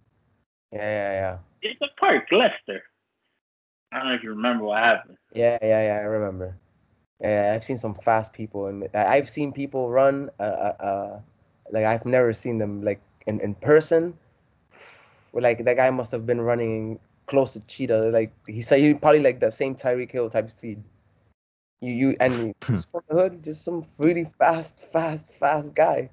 [0.70, 1.38] Yeah, yeah, yeah.
[1.62, 2.82] It's a park, Leicester.
[3.90, 5.16] I don't know if you remember what happened.
[5.32, 5.94] yeah, yeah, yeah, yeah.
[5.94, 6.56] I remember.
[7.20, 10.30] Yeah, I've seen some fast people, and I- I've seen people run.
[10.38, 11.20] Uh, uh, uh,
[11.70, 14.12] like I've never seen them like in in person.
[15.32, 18.10] Like that guy must have been running close to cheetah.
[18.10, 20.82] Like he said, he probably like the same Tyreek Hill type speed.
[21.80, 22.74] You you and you hmm.
[22.74, 26.10] just from the hood, just some really fast, fast, fast guy.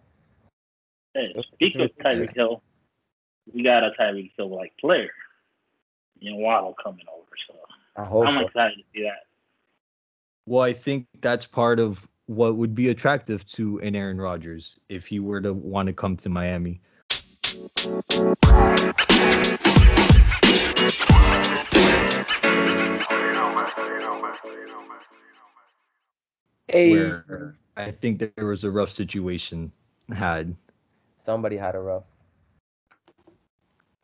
[1.13, 2.62] Hey, speaking of Tyreek Hill,
[3.54, 5.10] we got a Tyreek Hill like player.
[6.19, 7.56] You know, Waddle coming over, so
[7.95, 8.45] I hope I'm so.
[8.47, 9.26] excited to see that.
[10.45, 15.08] Well, I think that's part of what would be attractive to an Aaron Rodgers if
[15.08, 16.80] he were to want to come to Miami.
[26.71, 29.71] Hey, Where I think there was a rough situation
[30.10, 30.55] had.
[31.17, 32.03] somebody had a rough.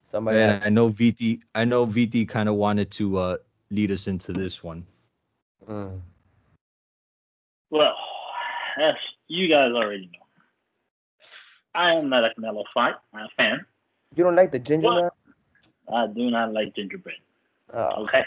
[0.09, 0.39] Somebody.
[0.39, 3.37] And Had, I know VT I know VT kind of wanted to uh
[3.71, 4.85] lead us into this one.
[5.67, 5.99] Mm.
[7.69, 7.95] Well,
[8.81, 8.95] as
[9.27, 10.25] you guys already know,
[11.75, 13.65] I am not a Canelo fight uh, fan.
[14.15, 15.11] You don't like the gingerbread?
[15.93, 17.17] I do not like gingerbread.
[17.73, 18.03] Oh.
[18.03, 18.23] Okay.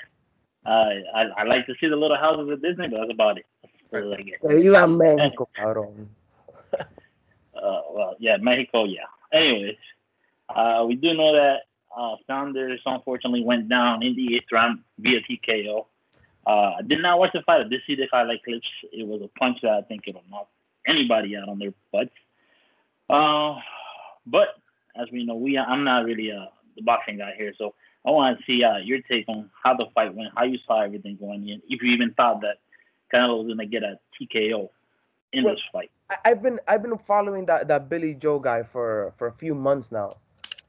[0.64, 3.46] I, I I like to see the little houses at Disney, but that's about it.
[3.90, 4.32] That's all I.
[4.42, 6.06] So you have Mexico, cabrón.
[7.54, 9.04] Uh, well, yeah, Mexico, yeah.
[9.32, 9.76] Anyways,
[10.48, 11.60] uh, we do know that
[11.96, 15.86] uh, Saunders unfortunately went down in the eighth round via TKO.
[16.46, 17.60] Uh, I did not watch the fight.
[17.60, 18.66] I did see the highlight clips.
[18.92, 20.48] It was a punch that I think it'll knock
[20.86, 22.10] anybody out on their butts.
[23.10, 23.56] Uh,
[24.26, 24.48] but
[24.96, 27.74] as we know, we I'm not really uh, the boxing guy here, so
[28.06, 30.80] I want to see uh, your take on how the fight went, how you saw
[30.80, 32.58] everything going in, if you even thought that
[33.12, 34.68] Was going to get a TKO
[35.32, 35.90] in Well, this fight.
[36.24, 39.92] I've been I've been following that that Billy Joe guy for for a few months
[39.92, 40.10] now,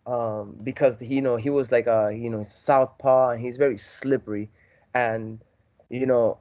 [0.06, 3.78] um, because he you know he was like a you know southpaw and he's very
[3.78, 4.50] slippery,
[4.94, 5.40] and
[5.90, 6.38] you know,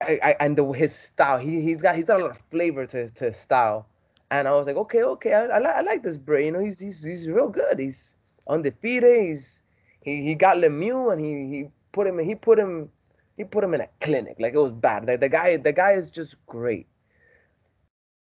[0.00, 2.86] I, I and the his style he he's got he's got a lot of flavor
[2.86, 3.86] to to his style,
[4.30, 6.60] and I was like okay okay I, I like I like this bro you know
[6.60, 7.78] he's he's he's real good.
[7.78, 8.16] He's
[8.48, 9.24] undefeated.
[9.24, 9.62] He's
[10.02, 12.90] he he got Lemieux and he he put him he put him
[13.36, 15.92] he put him in a clinic like it was bad the, the guy the guy
[15.92, 16.86] is just great.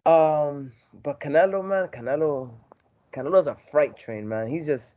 [0.07, 2.51] Um, but Canelo, man, Canelo,
[3.13, 4.47] Canelo's a freight train, man.
[4.47, 4.97] He's just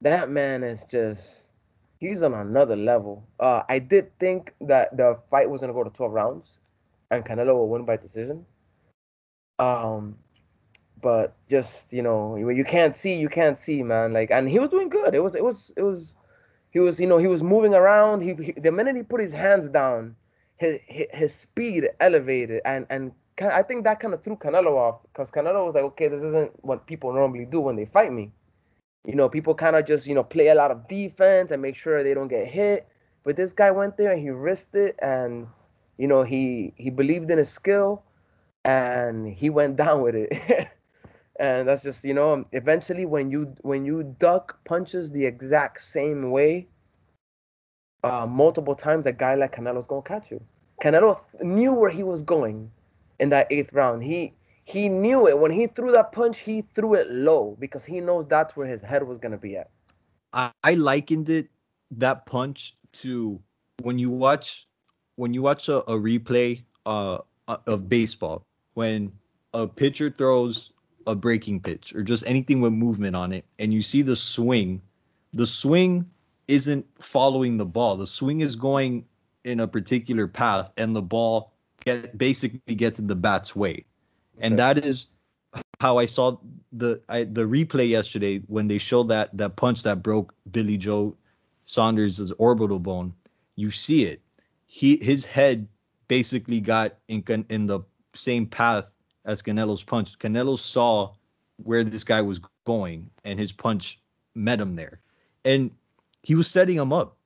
[0.00, 1.52] that man is just
[1.98, 3.26] he's on another level.
[3.38, 6.58] Uh, I did think that the fight was gonna go to twelve rounds,
[7.10, 8.46] and Canelo will win by decision.
[9.58, 10.16] Um,
[11.02, 14.14] but just you know, you can't see, you can't see, man.
[14.14, 15.14] Like, and he was doing good.
[15.14, 16.14] It was, it was, it was.
[16.76, 18.20] He was, you know, he was moving around.
[18.20, 20.14] He, he the minute he put his hands down,
[20.58, 25.00] his his, his speed elevated, and and I think that kind of threw Canelo off
[25.04, 28.30] because Canelo was like, okay, this isn't what people normally do when they fight me.
[29.06, 31.76] You know, people kind of just you know play a lot of defense and make
[31.76, 32.86] sure they don't get hit.
[33.24, 35.46] But this guy went there and he risked it, and
[35.96, 38.02] you know he he believed in his skill,
[38.66, 40.68] and he went down with it.
[41.38, 46.30] and that's just you know eventually when you when you duck punches the exact same
[46.30, 46.66] way
[48.06, 50.40] uh, multiple times, a guy like Canelo's gonna catch you.
[50.80, 52.70] Canelo th- knew where he was going
[53.18, 54.04] in that eighth round.
[54.04, 56.38] He he knew it when he threw that punch.
[56.38, 59.70] He threw it low because he knows that's where his head was gonna be at.
[60.32, 61.48] I, I likened it
[61.92, 63.40] that punch to
[63.82, 64.66] when you watch
[65.16, 67.18] when you watch a, a replay uh
[67.48, 68.42] uh, of baseball
[68.74, 69.12] when
[69.54, 70.72] a pitcher throws
[71.06, 74.80] a breaking pitch or just anything with movement on it and you see the swing
[75.32, 76.08] the swing
[76.48, 79.04] isn't following the ball the swing is going
[79.44, 81.52] in a particular path and the ball
[81.84, 83.84] get basically gets in the bat's way
[84.40, 84.56] and Okay.
[84.56, 85.08] that is
[85.80, 86.36] how I saw
[86.72, 91.16] the I, the replay yesterday when they showed that that punch that broke Billy Joe
[91.64, 93.12] Saunders' orbital bone.
[93.56, 94.20] You see it.
[94.66, 95.66] He his head
[96.08, 97.80] basically got in in the
[98.14, 98.86] same path
[99.26, 100.18] as Canelo's punch.
[100.18, 101.12] Canelo saw
[101.62, 104.00] where this guy was going, and his punch
[104.34, 105.00] met him there,
[105.44, 105.70] and
[106.22, 107.16] he was setting him up.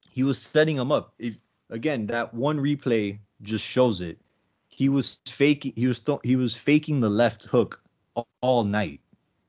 [0.00, 1.14] He was setting him up.
[1.18, 1.36] If
[1.70, 4.18] again, that one replay just shows it
[4.74, 7.80] he was faking he was th- he was faking the left hook
[8.16, 9.00] all, all night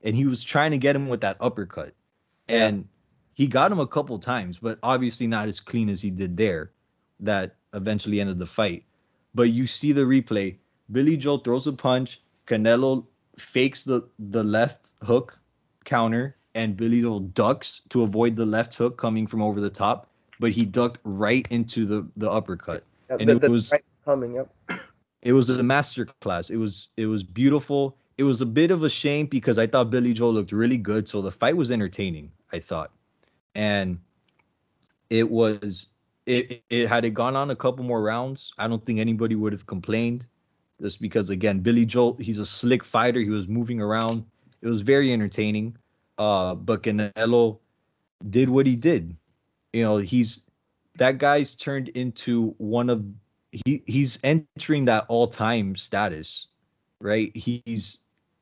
[0.02, 1.94] and he was trying to get him with that uppercut
[2.48, 2.68] Yeah.
[2.68, 2.88] and
[3.34, 6.70] he got him a couple times but obviously not as clean as he did there
[7.18, 8.84] that eventually ended the fight
[9.34, 10.56] but you see the replay
[10.92, 13.04] billy joe throws a punch canelo
[13.38, 15.38] fakes the the left hook
[15.84, 20.08] counter and billy joe ducks to avoid the left hook coming from over the top
[20.40, 24.34] but he ducked right into the the uppercut Yeah, And the- it was- right coming.
[24.34, 24.48] Yep.
[25.22, 26.50] it was a master class.
[26.50, 27.96] It was it was beautiful.
[28.18, 31.08] It was a bit of a shame because I thought Billy Joe looked really good.
[31.08, 32.90] So the fight was entertaining, I thought.
[33.54, 33.98] And
[35.10, 35.88] it was
[36.26, 39.52] it it had it gone on a couple more rounds, I don't think anybody would
[39.52, 40.26] have complained.
[40.80, 43.20] Just because again, Billy Joe, he's a slick fighter.
[43.20, 44.24] He was moving around.
[44.62, 45.76] It was very entertaining.
[46.18, 47.58] Uh, but Canelo
[48.30, 49.16] did what he did.
[49.72, 50.42] You know, he's
[50.96, 53.04] that guy's turned into one of
[53.64, 56.48] he he's entering that all-time status
[57.00, 57.98] right he's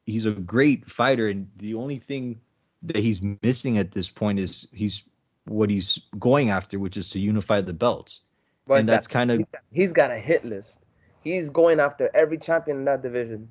[0.07, 2.41] he's a great fighter and the only thing
[2.83, 5.05] that he's missing at this point is he's
[5.47, 8.21] what he's going after which is to unify the belts
[8.67, 10.84] But and that's kind of he's got a hit list.
[11.25, 13.49] He's going after every champion in that division.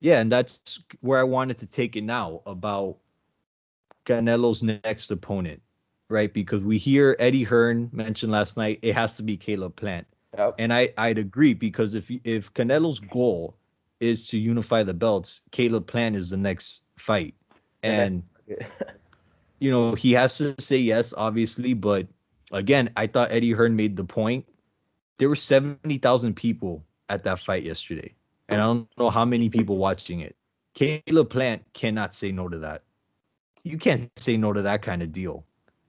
[0.00, 2.98] yeah and that's where i wanted to take it now about
[4.04, 5.60] canelo's next opponent
[6.08, 10.06] right because we hear eddie hearn mentioned last night it has to be caleb plant
[10.38, 10.54] Yep.
[10.58, 13.54] And I I'd agree because if if Canelo's goal
[14.00, 17.34] is to unify the belts, Caleb Plant is the next fight,
[17.82, 18.64] And and
[19.60, 21.74] you know he has to say yes, obviously.
[21.74, 22.06] But
[22.50, 24.46] again, I thought Eddie Hearn made the point.
[25.18, 28.14] There were seventy thousand people at that fight yesterday,
[28.48, 30.36] and I don't know how many people watching it.
[30.74, 32.82] Caleb Plant cannot say no to that.
[33.62, 35.44] You can't say no to that kind of deal.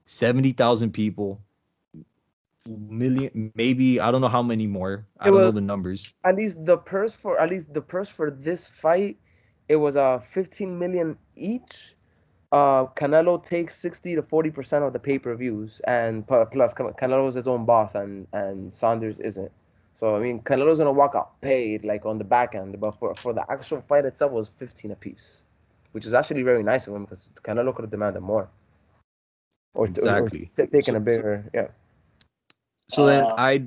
[0.06, 1.42] Seventy thousand people,
[2.68, 5.06] million, maybe I don't know how many more.
[5.20, 6.14] I It don't know the numbers.
[6.24, 9.18] at least the purse for at least the purse for this fight,
[9.68, 11.96] it was uh 15 million each.
[12.54, 17.28] Uh, Canelo takes 60 to 40 percent of the pay per views, and plus Canelo
[17.28, 19.52] is his own boss, and and Saunders isn't.
[19.96, 23.16] So I mean, Canelo's gonna walk out paid like on the back end, but for
[23.16, 25.44] for the actual fight itself it was 15 apiece,
[25.94, 28.48] which is actually very nice of him because Canelo could have demanded more.
[29.76, 30.52] Or, or- or Exactly.
[30.56, 31.68] t- taking So- a bigger, yeah.
[32.90, 33.66] So then Uh, I,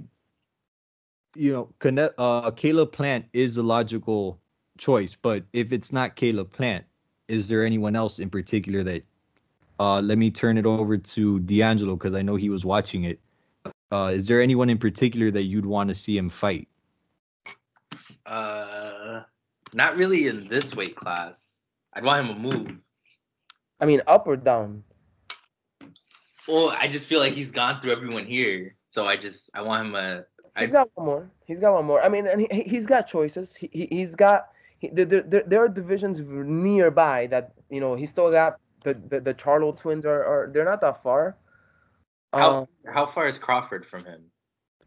[1.35, 4.39] you know, Cane- uh, Caleb Plant is a logical
[4.79, 6.85] choice, but if it's not Caleb Plant,
[7.29, 9.03] is there anyone else in particular that?
[9.79, 13.21] Uh, let me turn it over to D'Angelo because I know he was watching it.
[13.93, 16.67] Uh, is there anyone in particular that you'd want to see him fight?
[18.25, 19.23] Uh,
[19.75, 21.67] not really in this weight class.
[21.93, 22.85] I'd want him to move.
[23.81, 24.83] I mean, up or down.
[26.49, 29.87] Well, I just feel like he's gone through everyone here, so I just I want
[29.89, 30.25] him to.
[30.55, 31.31] I, He's got one more.
[31.45, 32.01] He's got one more.
[32.03, 33.55] I mean, and he, he- he's got choices.
[33.55, 34.49] He, he he's got.
[34.79, 39.21] He, there, there, there are divisions nearby that you know he still got the the,
[39.21, 41.37] the Charlo twins are, are they're not that far.
[42.33, 44.31] how Um, how far is Crawford from him?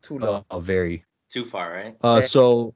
[0.02, 0.46] too low.
[0.50, 1.04] Uh, very.
[1.30, 1.96] Too far, right?
[2.02, 2.74] Uh, so,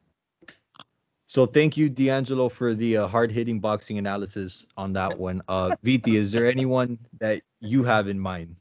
[1.27, 5.41] so thank you, D'Angelo, for the uh, hard-hitting boxing analysis on that one.
[5.47, 8.55] Uh, Viti, is there anyone that you have in mind?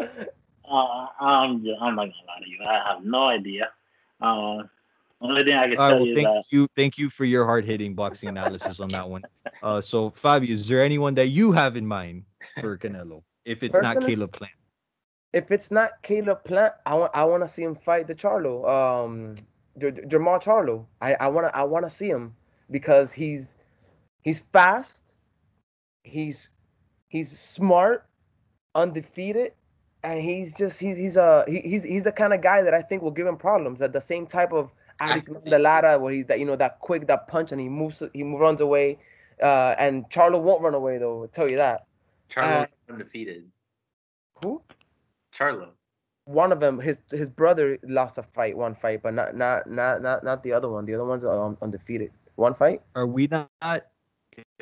[0.00, 2.58] Uh, I'm, I'm not gonna lie to you.
[2.66, 3.70] I have no idea.
[4.20, 4.64] Uh,
[5.22, 7.10] only thing I can All right, tell well, you is thank that you, thank you
[7.10, 9.22] for your hard-hitting boxing analysis on that one.
[9.62, 12.24] Uh, so Fabio, is there anyone that you have in mind
[12.60, 13.22] for Canelo?
[13.44, 14.52] If it's not Caleb Plant,
[15.32, 18.68] If it's not Caleb Plant, I want I want to see him fight the Charlo.
[18.68, 19.34] Um,
[19.78, 20.86] J- J- Jermall Charlo.
[21.00, 22.34] I I want to I want to see him
[22.70, 23.56] because he's
[24.22, 25.14] he's fast.
[26.04, 26.50] He's
[27.08, 28.06] he's smart,
[28.74, 29.52] undefeated,
[30.02, 32.82] and he's just he's he's a he, he's he's the kind of guy that I
[32.82, 33.80] think will give him problems.
[33.80, 34.70] At the same type of
[35.02, 38.22] Alex Lara, where he's that you know that quick that punch and he moves he
[38.22, 38.98] runs away.
[39.42, 41.22] Uh, and Charlo won't run away though.
[41.22, 41.86] I'll tell you that.
[42.30, 43.50] Charlo Uh, undefeated.
[44.42, 44.62] Who?
[45.34, 45.70] Charlo.
[46.26, 50.02] One of them, his his brother lost a fight, one fight, but not not not
[50.02, 50.86] not not the other one.
[50.86, 52.12] The other one's um, undefeated.
[52.36, 52.80] One fight.
[52.94, 53.50] Are we not?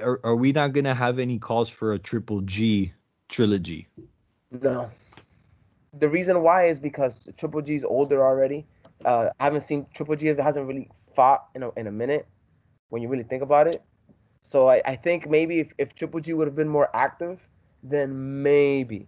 [0.02, 2.92] Are, are we not gonna have any calls for a Triple G
[3.28, 3.88] trilogy?
[4.50, 4.88] No.
[5.98, 8.64] The reason why is because Triple G's older already.
[9.04, 12.26] Uh, I haven't seen Triple G hasn't really fought in a in a minute.
[12.90, 13.82] When you really think about it,
[14.42, 17.48] so I, I think maybe if, if Triple G would have been more active,
[17.82, 19.06] then maybe.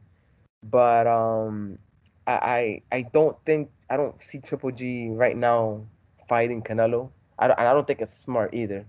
[0.63, 1.79] But um,
[2.27, 5.85] I, I I don't think I don't see Triple G right now
[6.29, 7.11] fighting Canelo.
[7.39, 8.87] I don't, I don't think it's smart either.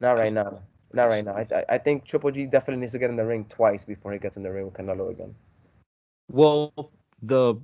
[0.00, 0.60] Not right now.
[0.92, 1.32] Not right now.
[1.32, 4.12] I, I I think Triple G definitely needs to get in the ring twice before
[4.12, 5.34] he gets in the ring with Canelo again.
[6.30, 6.92] Well,
[7.22, 7.56] the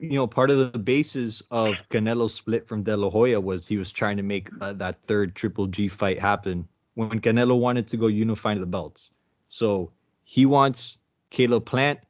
[0.00, 3.76] you know part of the basis of Canelo split from De La Hoya was he
[3.76, 7.96] was trying to make uh, that third Triple G fight happen when Canelo wanted to
[7.96, 9.12] go unify the belts.
[9.48, 9.90] So
[10.24, 10.98] he wants
[11.30, 12.00] Caleb Plant.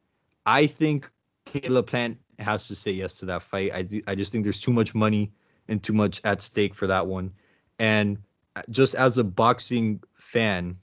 [0.45, 1.09] I think
[1.45, 3.71] Caleb Plant has to say yes to that fight.
[3.73, 5.31] I th- I just think there's too much money
[5.67, 7.31] and too much at stake for that one.
[7.79, 8.17] And
[8.55, 10.77] uh, just as a boxing fan,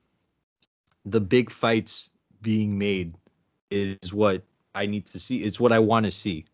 [1.05, 2.11] the big fights
[2.43, 3.15] being made
[3.71, 4.43] is what
[4.75, 5.43] I need to see.
[5.43, 6.45] It's what I want to see.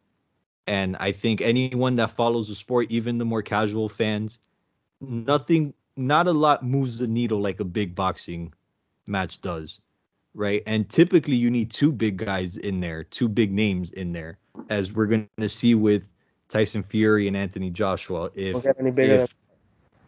[0.66, 4.38] And I think anyone that follows the sport, even the more casual fans,
[5.00, 8.52] nothing, not a lot moves the needle like a big boxing
[9.06, 9.80] match does.
[10.34, 10.62] Right.
[10.66, 14.38] And typically you need two big guys in there, two big names in there,
[14.70, 16.08] as we're going to see with
[16.48, 18.30] Tyson Fury and Anthony Joshua.
[18.34, 19.34] If, Don't get any bigger if,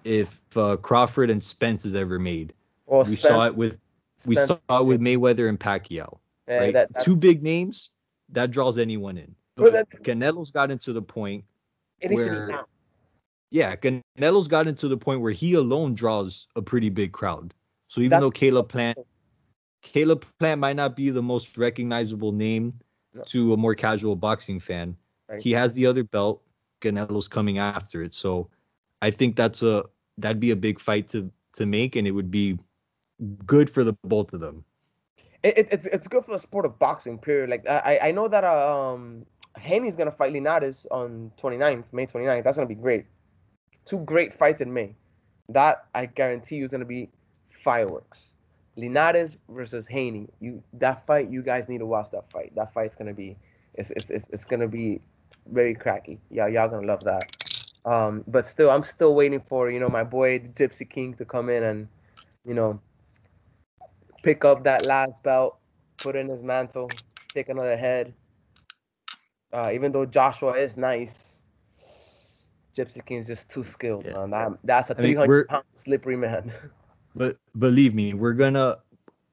[0.05, 2.55] if uh, Crawford and Spence is ever made,
[2.87, 3.79] Well, we saw it with,
[4.27, 6.73] we Spence- saw it with Mayweather and Pacquiao yeah, right?
[6.73, 7.91] that- that- Two big names
[8.31, 9.35] that draws anyone in.
[9.57, 11.45] But that- Canelo's gotten to the point,
[12.01, 12.65] it needs to where- be now.
[13.51, 17.55] yeah, Canelo's gotten to the point where he alone draws a pretty big crowd.
[17.89, 18.99] So even though Caleb Plant,
[19.83, 22.73] Caleb Plant might not be the most recognizable name
[23.13, 23.23] No.
[23.25, 24.97] to a more casual boxing fan,
[25.29, 25.41] Right.
[25.43, 26.43] he has the other belt.
[26.81, 28.49] Canelo's coming after it, so
[29.03, 29.85] I think that's a
[30.19, 32.59] that'd be a big fight to to make, and it would be
[33.47, 34.65] good for the both of them.
[35.45, 37.19] it, it, it's it's good for the sport of boxing.
[37.19, 37.49] Period.
[37.51, 39.25] Like I I know that um
[39.59, 42.45] Haney's gonna fight Linares on 29th, May 29th.
[42.45, 43.07] That's gonna be great.
[43.85, 44.95] Two great fights in May.
[45.49, 47.11] That I guarantee you is gonna be
[47.49, 48.35] fireworks.
[48.77, 50.29] Linares versus Haney.
[50.41, 51.31] You that fight.
[51.31, 52.53] You guys need to watch that fight.
[52.57, 53.37] That fight's gonna be
[53.75, 55.01] it's it's it's, it's gonna be
[55.47, 56.19] very cracky.
[56.31, 57.23] Yeah, y'all gonna love that.
[57.85, 61.25] Um, but still, I'm still waiting for you know my boy the Gypsy King to
[61.25, 61.89] come in and
[62.45, 62.81] you know
[64.23, 65.59] pick up that last belt,
[65.99, 66.91] put in his mantle,
[67.35, 68.13] take another head.
[69.55, 71.45] Uh, even though Joshua is nice,
[72.77, 74.27] Gypsy King is just too skilled, Yeah.
[74.27, 74.31] man.
[74.31, 76.53] That, that's a 300 we're- slippery man.
[77.17, 78.79] But believe me, we're gonna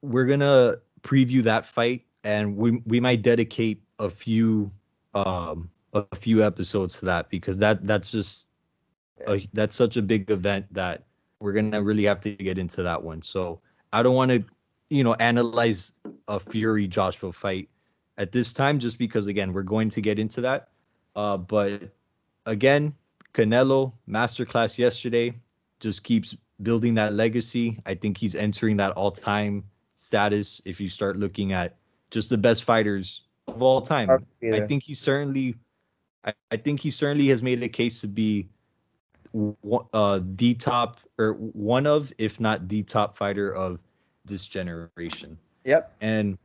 [0.02, 4.70] we're gonna preview that fight, and we we might dedicate a few
[5.14, 8.46] um a few episodes to that because that that's just
[9.26, 11.02] a, that's such a big event that
[11.40, 13.20] we're gonna really have to get into that one.
[13.20, 13.60] So
[13.92, 14.44] I don't want to
[14.90, 15.92] you know analyze
[16.28, 17.68] a Fury Joshua fight
[18.18, 20.68] at this time just because again we're going to get into that.
[21.16, 21.82] Uh, but
[22.46, 22.94] again,
[23.34, 25.34] Canelo masterclass yesterday
[25.80, 27.80] just keeps building that legacy.
[27.86, 29.64] I think he's entering that all-time
[29.96, 31.76] status if you start looking at
[32.10, 34.10] just the best fighters of all time.
[34.42, 35.56] I think he certainly
[36.24, 38.48] I, I think he certainly has made a case to be
[39.94, 43.78] uh the top or one of if not the top fighter of
[44.24, 45.38] this generation.
[45.64, 45.94] Yep.
[46.00, 46.38] And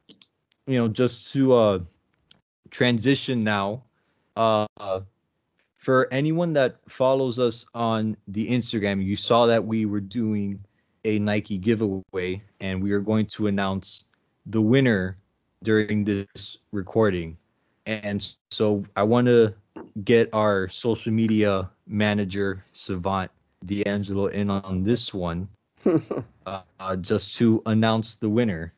[0.68, 1.80] you know, just to uh
[2.70, 3.84] transition now,
[4.36, 4.68] uh
[5.78, 10.60] for anyone that follows us on the Instagram, you saw that we were doing
[11.06, 14.04] a Nike giveaway and we are going to announce
[14.46, 15.18] the winner
[15.64, 17.38] during this recording.
[17.86, 19.54] And so I want to
[20.04, 23.32] get our social media manager, Savant
[23.66, 25.48] D'Angelo, in on this one
[25.86, 28.74] uh, uh, just to announce the winner.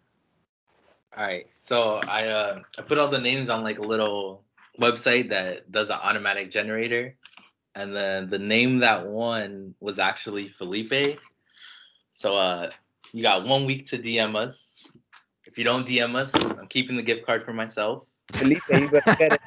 [1.16, 1.47] All right.
[1.57, 4.43] So I uh I put all the names on like a little
[4.80, 7.16] website that does an automatic generator.
[7.76, 11.20] And then the name that won was actually Felipe.
[12.14, 12.70] So uh
[13.12, 14.88] you got one week to DM us.
[15.45, 18.07] If you don't DM us, I'm keeping the gift card for myself.
[18.34, 19.41] Felipe, you better get it.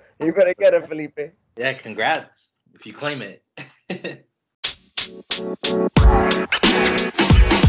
[0.20, 1.34] you better get it, Felipe.
[1.58, 4.24] Yeah, congrats if you claim it.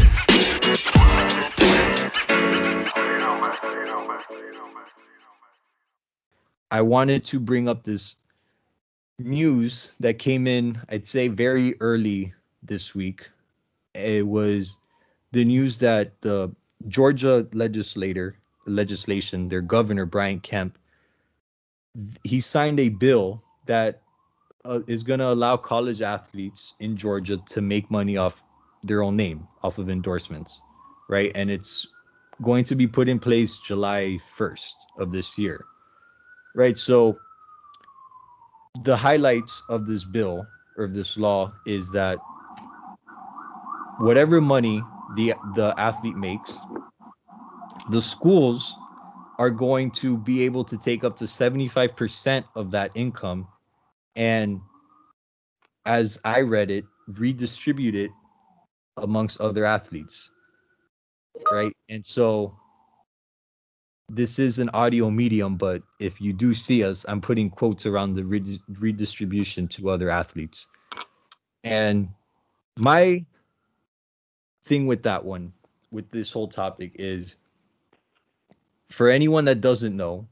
[6.72, 8.16] I wanted to bring up this
[9.18, 13.28] news that came in, I'd say very early this week.
[13.94, 14.76] It was
[15.32, 16.54] the news that the
[16.88, 20.78] Georgia legislator legislation, their governor Brian Kemp,
[22.22, 24.02] he signed a bill that
[24.64, 28.42] uh, is going to allow college athletes in Georgia to make money off
[28.82, 30.62] their own name, off of endorsements,
[31.08, 31.32] right?
[31.34, 31.86] And it's
[32.42, 35.64] going to be put in place July 1st of this year,
[36.54, 36.78] right?
[36.78, 37.18] So
[38.84, 42.18] the highlights of this bill or this law is that
[43.98, 44.82] whatever money
[45.16, 46.56] the the athlete makes,
[47.90, 48.78] the schools
[49.38, 53.48] are going to be able to take up to 75% of that income
[54.16, 54.60] and
[55.86, 58.10] as I read it, redistribute it
[59.02, 60.30] amongst other athletes.
[61.50, 61.76] Right?
[61.88, 62.56] And so
[64.08, 68.14] this is an audio medium, but if you do see us, I'm putting quotes around
[68.14, 70.66] the redistribution to other athletes.
[71.62, 72.08] And
[72.76, 73.24] my
[74.64, 75.52] thing with that one,
[75.90, 77.36] with this whole topic, is
[78.90, 80.26] for anyone that doesn't know,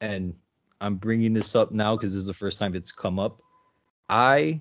[0.00, 0.34] and
[0.80, 3.40] I'm bringing this up now because this is the first time it's come up.
[4.10, 4.60] I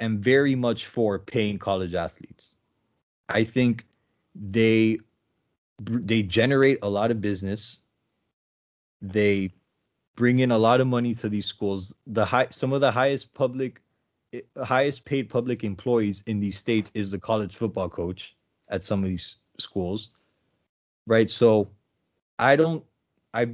[0.00, 2.54] am very much for paying college athletes.
[3.28, 3.86] I think
[4.34, 4.98] they
[5.80, 7.80] they generate a lot of business
[9.00, 9.52] they
[10.16, 11.94] bring in a lot of money to these schools.
[12.06, 13.80] The high, some of the highest public,
[14.62, 18.36] highest paid public employees in these states is the college football coach
[18.68, 20.10] at some of these schools,
[21.06, 21.30] right?
[21.30, 21.70] So,
[22.38, 22.84] I don't.
[23.34, 23.48] I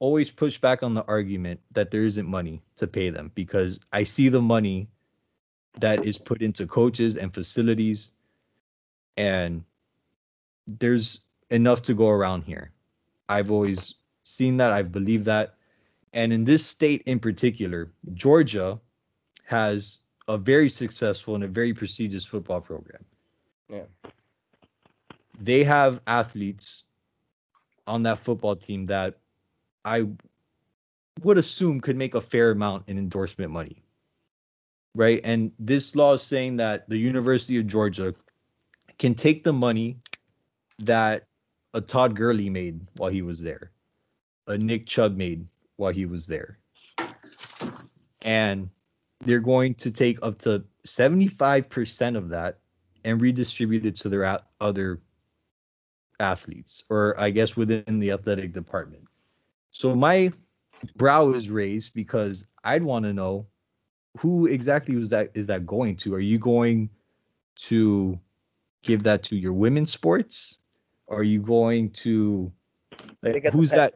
[0.00, 4.04] always push back on the argument that there isn't money to pay them because I
[4.04, 4.88] see the money
[5.80, 8.12] that is put into coaches and facilities,
[9.18, 9.64] and
[10.66, 12.70] there's enough to go around here.
[13.28, 14.70] I've always seen that.
[14.70, 15.54] I've believed that.
[16.12, 18.80] And in this state in particular, Georgia
[19.44, 19.98] has
[20.28, 23.04] a very successful and a very prestigious football program.
[23.68, 23.84] Yeah.
[25.40, 26.84] They have athletes
[27.86, 29.18] on that football team that
[29.84, 30.06] I
[31.22, 33.82] would assume could make a fair amount in endorsement money.
[34.94, 35.20] Right.
[35.24, 38.14] And this law is saying that the University of Georgia
[38.98, 39.98] can take the money
[40.78, 41.26] that
[41.74, 43.72] a Todd Gurley made while he was there
[44.48, 45.46] a Nick Chubb made
[45.76, 46.58] while he was there.
[48.22, 48.68] And
[49.20, 52.58] they're going to take up to 75% of that
[53.04, 55.00] and redistribute it to their a- other
[56.18, 59.04] athletes, or I guess within the athletic department.
[59.70, 60.32] So my
[60.96, 63.46] brow is raised because I'd want to know
[64.16, 66.14] who exactly is that is that going to?
[66.14, 66.90] Are you going
[67.56, 68.18] to
[68.82, 70.58] give that to your women's sports?
[71.08, 72.52] Are you going to
[73.22, 73.94] like, who's that?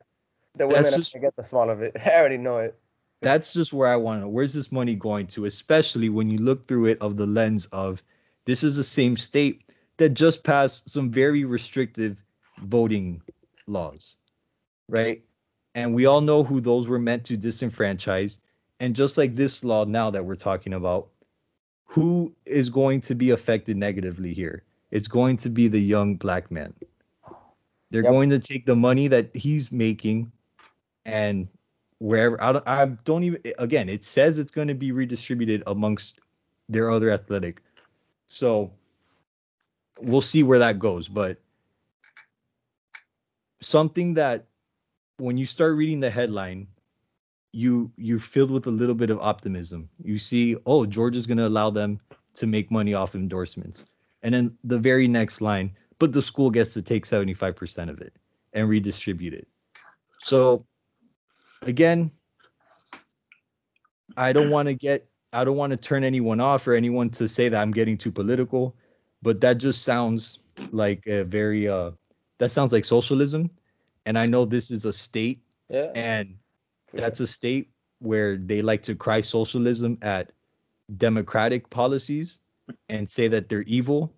[0.56, 1.96] The women just, get the small of it.
[2.06, 2.78] I already know it.
[3.20, 4.28] That's just where I want to know.
[4.28, 5.44] Where's this money going to?
[5.44, 8.02] Especially when you look through it of the lens of
[8.46, 12.22] this is the same state that just passed some very restrictive
[12.62, 13.22] voting
[13.66, 14.16] laws,
[14.88, 15.22] right?
[15.74, 18.38] And we all know who those were meant to disenfranchise.
[18.80, 21.08] And just like this law now that we're talking about,
[21.84, 24.64] who is going to be affected negatively here?
[24.92, 26.72] It's going to be the young black man.
[27.90, 28.12] They're yep.
[28.12, 30.30] going to take the money that he's making
[31.04, 31.48] and
[31.98, 36.18] wherever I don't, I don't even again it says it's going to be redistributed amongst
[36.68, 37.62] their other athletic
[38.26, 38.72] so
[40.00, 41.38] we'll see where that goes but
[43.60, 44.46] something that
[45.18, 46.66] when you start reading the headline
[47.52, 51.46] you you're filled with a little bit of optimism you see oh georgia's going to
[51.46, 52.00] allow them
[52.34, 53.84] to make money off endorsements
[54.22, 58.12] and then the very next line but the school gets to take 75% of it
[58.52, 59.46] and redistribute it
[60.22, 60.64] so
[61.62, 62.10] again,
[64.16, 67.26] I don't want to get I don't want to turn anyone off or anyone to
[67.26, 68.76] say that I'm getting too political,
[69.22, 70.38] but that just sounds
[70.70, 71.92] like a very uh
[72.38, 73.50] that sounds like socialism.
[74.06, 75.90] And I know this is a state yeah.
[75.94, 76.36] and
[76.92, 77.70] that's a state
[78.00, 80.32] where they like to cry socialism at
[80.96, 82.40] democratic policies
[82.88, 84.12] and say that they're evil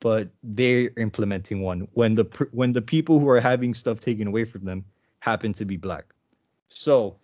[0.00, 4.44] but they're implementing one when the when the people who are having stuff taken away
[4.44, 4.84] from them
[5.20, 6.04] happen to be black
[6.68, 7.16] so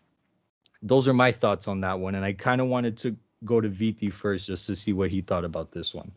[0.83, 2.15] those are my thoughts on that one.
[2.15, 5.21] And I kind of wanted to go to Viti first just to see what he
[5.21, 6.11] thought about this one.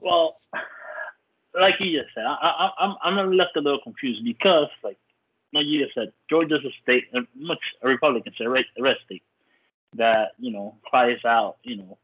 [0.00, 0.40] Well,
[1.58, 4.98] like you just said, I, I, I'm I'm left a little confused because, like,
[5.52, 9.24] like you just said, Georgia's a state, uh, much a Republican state, a red state
[9.94, 11.98] that you know cries out, you know,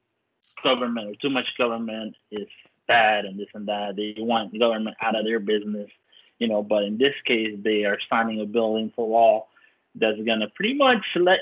[0.62, 2.48] government or too much government is
[2.86, 3.96] bad and this and that.
[3.96, 5.90] They want government out of their business
[6.38, 9.46] you know, but in this case, they are signing a bill into law
[9.94, 11.40] that's going to pretty much let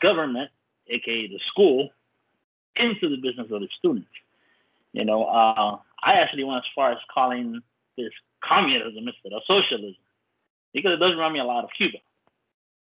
[0.00, 0.50] government,
[0.88, 1.90] aka the school,
[2.76, 4.08] into the business of the students.
[4.92, 7.60] You know, uh, I actually went as far as calling
[7.96, 8.10] this
[8.42, 9.96] communism instead of socialism
[10.72, 11.98] because it does remind me a lot of Cuba,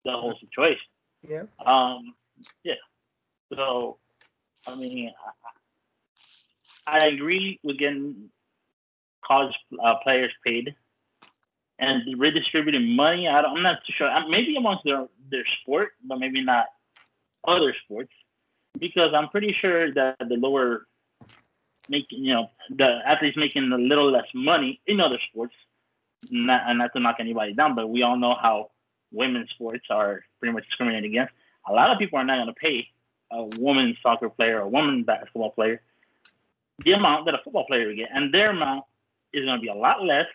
[0.04, 0.86] the whole situation.
[1.28, 1.42] Yeah.
[1.64, 2.14] Um,
[2.64, 2.74] yeah.
[3.54, 3.98] So,
[4.66, 5.12] I mean,
[6.86, 8.30] I, agree with getting
[9.24, 10.74] college uh, players paid
[11.78, 13.26] and redistributing money.
[13.26, 14.10] I am not too sure.
[14.28, 16.66] Maybe amongst their their sport, but maybe not
[17.46, 18.12] other sports,
[18.78, 20.86] because I'm pretty sure that the lower
[21.88, 25.54] making, you know, the athletes making a little less money in other sports.
[26.30, 28.72] Not, and not to knock anybody down, but we all know how
[29.10, 31.32] women's sports are pretty much discriminated against.
[31.66, 32.88] A lot of people are not going to pay
[33.32, 35.80] a women's soccer player or a women's basketball player
[36.84, 38.84] the amount that a football player would get, and their amount
[39.32, 40.26] is going to be a lot less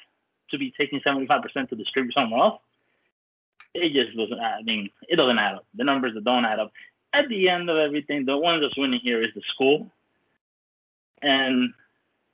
[0.52, 2.62] to be taking 75% to distribute somewhere else.
[3.74, 4.40] It just doesn't.
[4.40, 5.66] I mean, it doesn't add up.
[5.76, 6.72] The numbers that don't add up.
[7.14, 9.92] At the end of everything, the one that's winning here is the school,
[11.22, 11.74] and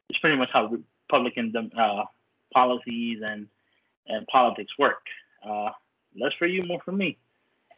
[0.09, 0.77] it's pretty much how
[1.09, 2.03] Republican uh,
[2.53, 3.47] policies and
[4.07, 5.01] and politics work.
[5.47, 5.69] Uh,
[6.15, 7.17] less for you, more for me,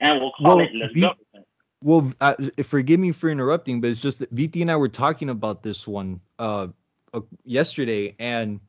[0.02, 1.48] and we'll call well, it less government.
[1.84, 5.30] Well, uh, forgive me for interrupting, but it's just that Viti and I were talking
[5.30, 6.68] about this one uh,
[7.14, 8.62] uh, yesterday, and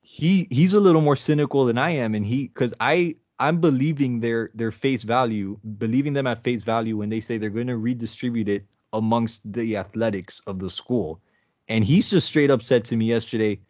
[0.00, 4.20] he he's a little more cynical than I am, and he because I I'm believing
[4.20, 7.76] their their face value, believing them at face value when they say they're going to
[7.76, 8.64] redistribute it
[8.94, 11.20] amongst the athletics of the school,
[11.68, 13.60] and he's just straight up said to me yesterday,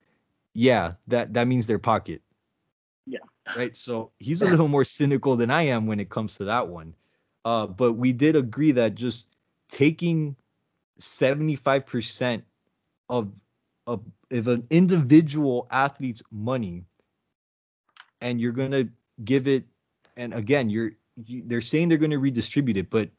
[0.55, 2.23] yeah, that that means their pocket.
[3.07, 3.19] Yeah.
[3.57, 3.77] Right.
[3.77, 6.95] So he's a little more cynical than I am when it comes to that one.
[7.45, 9.29] Uh, but we did agree that just
[9.69, 10.37] taking
[11.01, 12.43] 75%
[13.09, 13.33] of
[13.87, 16.85] of if an individual athlete's money
[18.21, 18.89] and you're going to
[19.25, 19.65] give it
[20.17, 20.93] and again you're
[21.27, 23.11] you, they're saying they're going to redistribute it but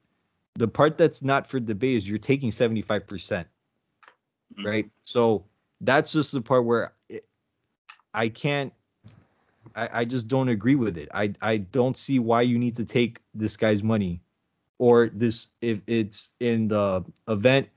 [0.55, 4.65] the part that's not for debate is you're taking 75% mm-hmm.
[4.65, 5.43] right so
[5.81, 7.25] that's just the part where it,
[8.13, 8.71] i can't
[9.75, 11.09] I, I just don't agree with it.
[11.13, 14.21] I, I don't see why you need to take this guy's money
[14.77, 17.67] or this if it's in the event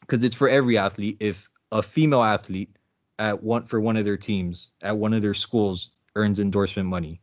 [0.00, 1.16] because it's for every athlete.
[1.20, 2.76] If a female athlete
[3.18, 7.20] at one for one of their teams at one of their schools earns endorsement money,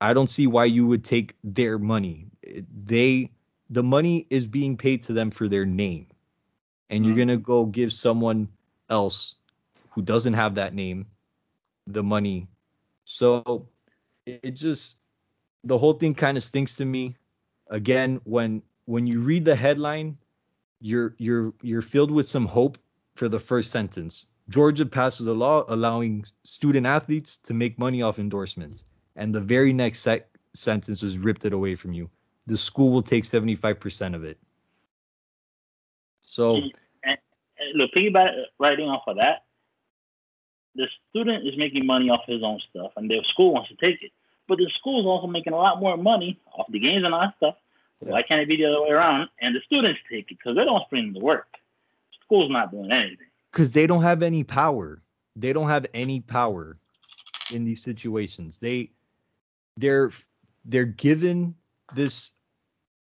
[0.00, 2.26] I don't see why you would take their money.
[2.84, 3.30] They
[3.70, 6.06] the money is being paid to them for their name.
[6.90, 7.08] And mm-hmm.
[7.08, 8.48] you're going to go give someone
[8.88, 9.34] else
[9.90, 11.06] who doesn't have that name
[11.86, 12.46] the money
[13.10, 13.66] so
[14.26, 14.98] it just
[15.64, 17.16] the whole thing kind of stinks to me.
[17.68, 20.18] Again, when when you read the headline,
[20.80, 22.76] you're you're you're filled with some hope
[23.14, 24.26] for the first sentence.
[24.50, 28.84] Georgia passes a law allowing student athletes to make money off endorsements,
[29.16, 32.10] and the very next sec- sentence just ripped it away from you.
[32.46, 34.38] The school will take seventy five percent of it.
[36.20, 36.72] So, and,
[37.04, 37.18] and,
[37.74, 39.44] look, piggyback writing off of that,
[40.78, 44.02] the student is making money off his own stuff, and the school wants to take
[44.02, 44.12] it.
[44.46, 47.20] But the school is also making a lot more money off the games and all
[47.20, 47.56] that stuff.
[48.00, 48.12] Yeah.
[48.12, 49.28] Why can't it be the other way around?
[49.40, 51.48] And the students take it because they don't bring the work.
[52.24, 53.26] School's not doing anything.
[53.52, 55.02] Because they don't have any power.
[55.34, 56.78] They don't have any power
[57.52, 58.58] in these situations.
[58.58, 58.90] They
[59.76, 60.12] they're
[60.64, 61.54] they're given
[61.94, 62.32] this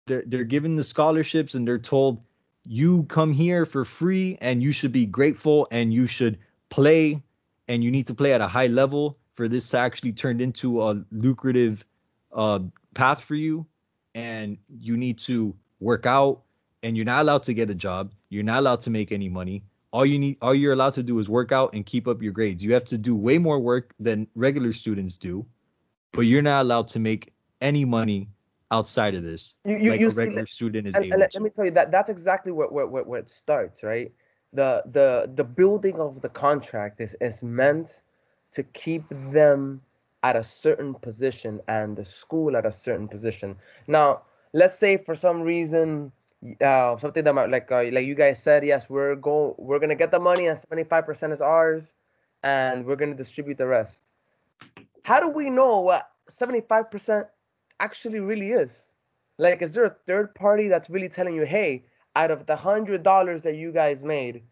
[0.06, 2.22] they're they're given the scholarships and they're told
[2.64, 6.38] you come here for free and you should be grateful and you should
[6.68, 7.22] play
[7.68, 10.82] and you need to play at a high level for this to actually turn into
[10.82, 11.84] a lucrative
[12.32, 12.60] uh,
[12.94, 13.66] path for you.
[14.14, 16.42] And you need to work out
[16.82, 18.12] and you're not allowed to get a job.
[18.30, 19.62] You're not allowed to make any money.
[19.92, 22.32] All you need all you're allowed to do is work out and keep up your
[22.32, 22.64] grades.
[22.64, 25.46] You have to do way more work than regular students do
[26.16, 28.28] but you're not allowed to make any money
[28.72, 31.20] outside of this you, you, like you a regular see, student is and, able and
[31.20, 34.10] let, let me tell you that that's exactly where, where, where, where it starts right
[34.56, 38.02] the the the building of the contract is is meant
[38.52, 39.82] to keep them
[40.22, 43.56] at a certain position and the school at a certain position.
[43.86, 46.10] Now, let's say for some reason
[46.60, 49.94] uh, something that might like uh, like you guys said, yes, we're go we're gonna
[49.94, 51.94] get the money and seventy five percent is ours,
[52.42, 54.02] and we're gonna distribute the rest.
[55.02, 57.26] How do we know what seventy five percent
[57.78, 58.92] actually really is?
[59.38, 61.84] Like, is there a third party that's really telling you, hey,
[62.16, 64.42] out of the hundred dollars that you guys made,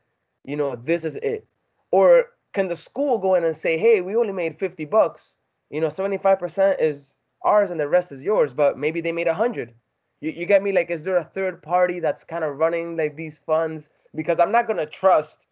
[0.45, 1.47] you know, this is it?
[1.91, 5.37] Or can the school go in and say, hey, we only made 50 bucks,
[5.71, 9.35] you know, 75% is ours and the rest is yours, but maybe they made a
[9.35, 9.75] hundred.
[10.21, 10.73] You, you get me?
[10.73, 13.89] Like, is there a third party that's kind of running like these funds?
[14.15, 15.47] Because I'm not gonna trust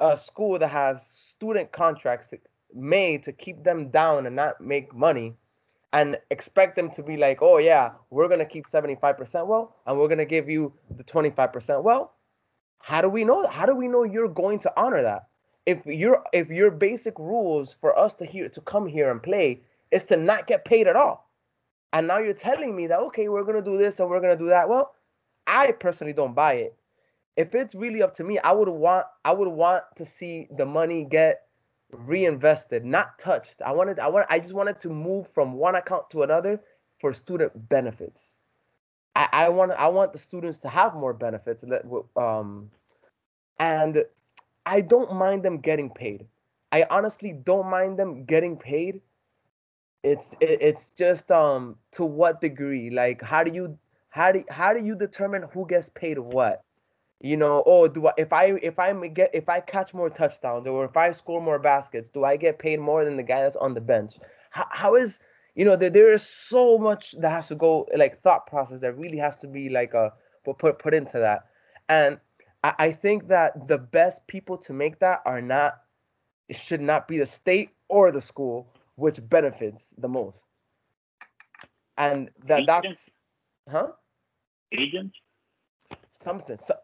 [0.00, 2.34] a school that has student contracts
[2.74, 5.36] made to keep them down and not make money
[5.92, 10.08] and expect them to be like, oh yeah, we're gonna keep 75% well, and we're
[10.08, 12.14] gonna give you the 25% well.
[12.78, 13.52] How do we know that?
[13.52, 15.28] How do we know you're going to honor that?
[15.66, 19.60] If your if your basic rules for us to here to come here and play
[19.92, 21.30] is to not get paid at all.
[21.92, 24.48] And now you're telling me that okay, we're gonna do this and we're gonna do
[24.48, 24.68] that.
[24.68, 24.94] Well,
[25.46, 26.76] I personally don't buy it.
[27.36, 30.66] If it's really up to me, I would want I would want to see the
[30.66, 31.42] money get
[31.92, 33.62] reinvested, not touched.
[33.62, 36.60] I wanted I want I just wanted to move from one account to another
[36.98, 38.36] for student benefits.
[39.14, 41.64] I, I want I want the students to have more benefits.
[42.16, 42.70] Um,
[43.58, 44.04] and
[44.64, 46.26] I don't mind them getting paid.
[46.70, 49.00] I honestly don't mind them getting paid.
[50.02, 52.90] It's it, it's just um to what degree?
[52.90, 53.78] Like how do you
[54.08, 56.62] how do how do you determine who gets paid what?
[57.24, 60.66] You know, oh, do I if I if I get if I catch more touchdowns
[60.66, 63.54] or if I score more baskets, do I get paid more than the guy that's
[63.54, 64.18] on the bench?
[64.50, 65.20] How, how is
[65.54, 68.98] you know there, there is so much that has to go like thought process that
[68.98, 70.12] really has to be like a
[70.44, 71.46] put put, put into that,
[71.88, 72.18] and
[72.64, 75.80] I, I think that the best people to make that are not
[76.48, 80.48] it should not be the state or the school which benefits the most,
[81.96, 83.10] and that that's
[83.70, 83.92] huh
[84.72, 85.12] Agent?
[86.10, 86.74] something so,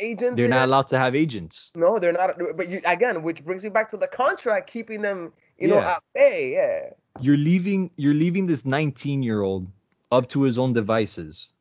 [0.00, 0.36] agents.
[0.36, 1.70] They're not allowed to have agents.
[1.74, 2.38] No, they're not.
[2.56, 6.02] But you, again, which brings you back to the contract, keeping them, you know, at
[6.14, 6.52] bay.
[6.52, 6.90] Yeah.
[7.20, 7.90] You're leaving.
[7.96, 9.66] You're leaving this 19 year old
[10.12, 11.52] up to his own devices,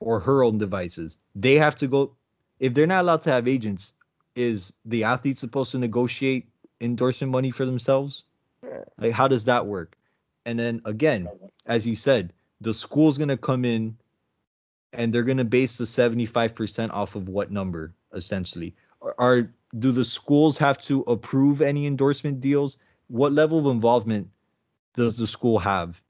[0.00, 1.18] or her own devices.
[1.34, 2.12] They have to go.
[2.58, 3.94] If they're not allowed to have agents,
[4.34, 6.48] is the athlete supposed to negotiate
[6.80, 8.24] endorsement money for themselves?
[8.62, 8.84] Yeah.
[8.98, 9.96] Like, how does that work?
[10.44, 11.28] And then again,
[11.66, 13.96] as you said, the school's gonna come in
[14.92, 18.74] and they're going to base the 75% off of what number essentially?
[19.02, 22.78] Are, are, do the schools have to approve any endorsement deals?
[23.08, 24.28] What level of involvement
[24.94, 26.00] does the school have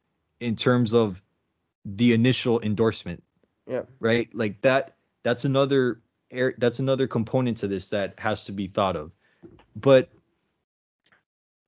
[0.41, 1.21] in terms of
[1.85, 3.23] the initial endorsement?
[3.67, 3.83] Yeah.
[4.01, 4.29] Right?
[4.35, 6.01] Like that that's another
[6.31, 9.13] air that's another component to this that has to be thought of.
[9.75, 10.09] But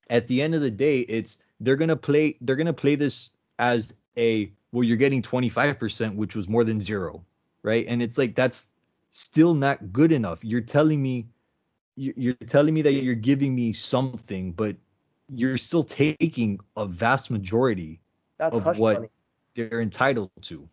[0.08, 2.94] at the end of the day it's they're going to play they're going to play
[2.94, 7.24] this as a well, you're getting 25%, which was more than zero,
[7.62, 7.86] right?
[7.88, 8.68] And it's like that's
[9.10, 10.44] still not good enough.
[10.44, 11.26] You're telling me
[11.96, 14.76] you're telling me that you're giving me something, but
[15.28, 18.00] you're still taking a vast majority
[18.38, 19.08] that's of what money.
[19.54, 20.68] they're entitled to.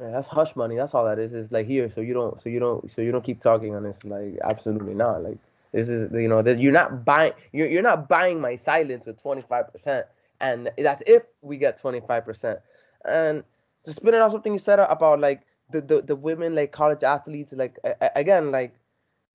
[0.00, 0.76] Yeah, that's hush money.
[0.76, 1.34] That's all that is.
[1.34, 3.82] Is like here, so you don't, so you don't, so you don't keep talking on
[3.82, 3.98] this.
[4.04, 5.24] Like absolutely not.
[5.24, 5.38] Like
[5.72, 9.20] this is, you know, that you're not buying, you're you're not buying my silence with
[9.20, 10.06] 25 percent,
[10.40, 12.60] and that's if we get 25 percent.
[13.08, 13.44] And
[13.84, 17.02] to spin it off something you said about like the, the, the women like college
[17.02, 17.78] athletes, like
[18.14, 18.74] again, like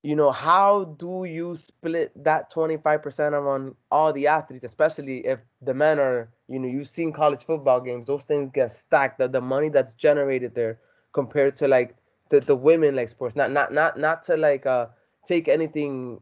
[0.03, 5.74] you know, how do you split that 25% on all the athletes, especially if the
[5.74, 9.39] men are, you know, you've seen college football games, those things get stacked, the, the
[9.39, 10.80] money that's generated there
[11.13, 11.95] compared to like
[12.30, 13.36] the, the women like sports.
[13.36, 14.88] Not not not not to like uh
[15.26, 16.19] take anything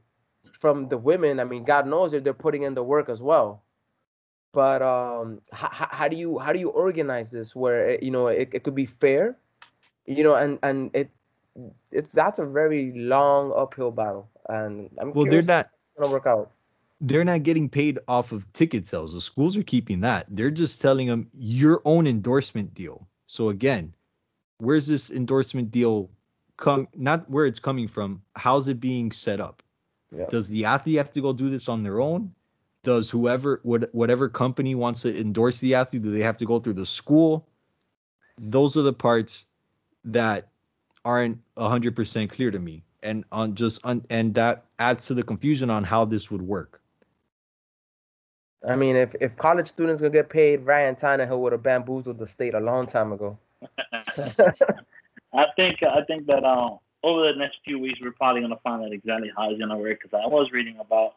[0.59, 1.39] from the women.
[1.39, 3.63] I mean, God knows if they're putting in the work as well
[4.53, 8.27] but um how, how do you how do you organize this where it, you know
[8.27, 9.37] it, it could be fair
[10.05, 11.09] you know and and it
[11.91, 16.51] it's that's a very long uphill battle and i'm well they're not gonna work out.
[17.01, 19.13] they're not getting paid off of ticket sales.
[19.13, 20.27] The schools are keeping that.
[20.29, 23.07] They're just telling them your own endorsement deal.
[23.27, 23.93] So again
[24.57, 26.09] where's this endorsement deal
[26.57, 29.63] come not where it's coming from how's it being set up?
[30.15, 30.25] Yeah.
[30.29, 32.33] does the athlete have to go do this on their own
[32.83, 36.59] does whoever what whatever company wants to endorse the athlete do they have to go
[36.59, 37.47] through the school
[38.37, 39.47] those are the parts
[40.03, 40.47] that
[41.05, 42.83] aren't 100% clear to me.
[43.03, 46.81] And on just on and that adds to the confusion on how this would work.
[48.67, 52.27] I mean if if college students gonna get paid ryan tannehill would have bamboozled the
[52.27, 53.39] state a long time ago.
[55.33, 58.83] I think i think that um over the next few weeks we're probably gonna find
[58.83, 61.15] out exactly how it's gonna work because i was reading about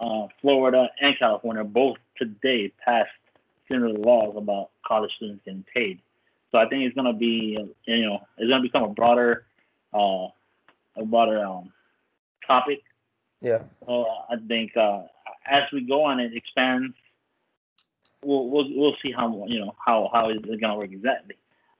[0.00, 3.10] uh, Florida and California both today passed
[3.70, 6.00] similar laws about college students getting paid.
[6.50, 9.44] So I think it's going to be, you know, it's going to become a broader,
[9.94, 10.28] uh,
[10.96, 11.72] a broader um,
[12.46, 12.82] topic.
[13.40, 13.62] Yeah.
[13.86, 15.02] Uh, I think uh,
[15.46, 16.94] as we go on, it expands.
[18.22, 21.36] We'll, we'll we'll see how you know how how it's going to work exactly.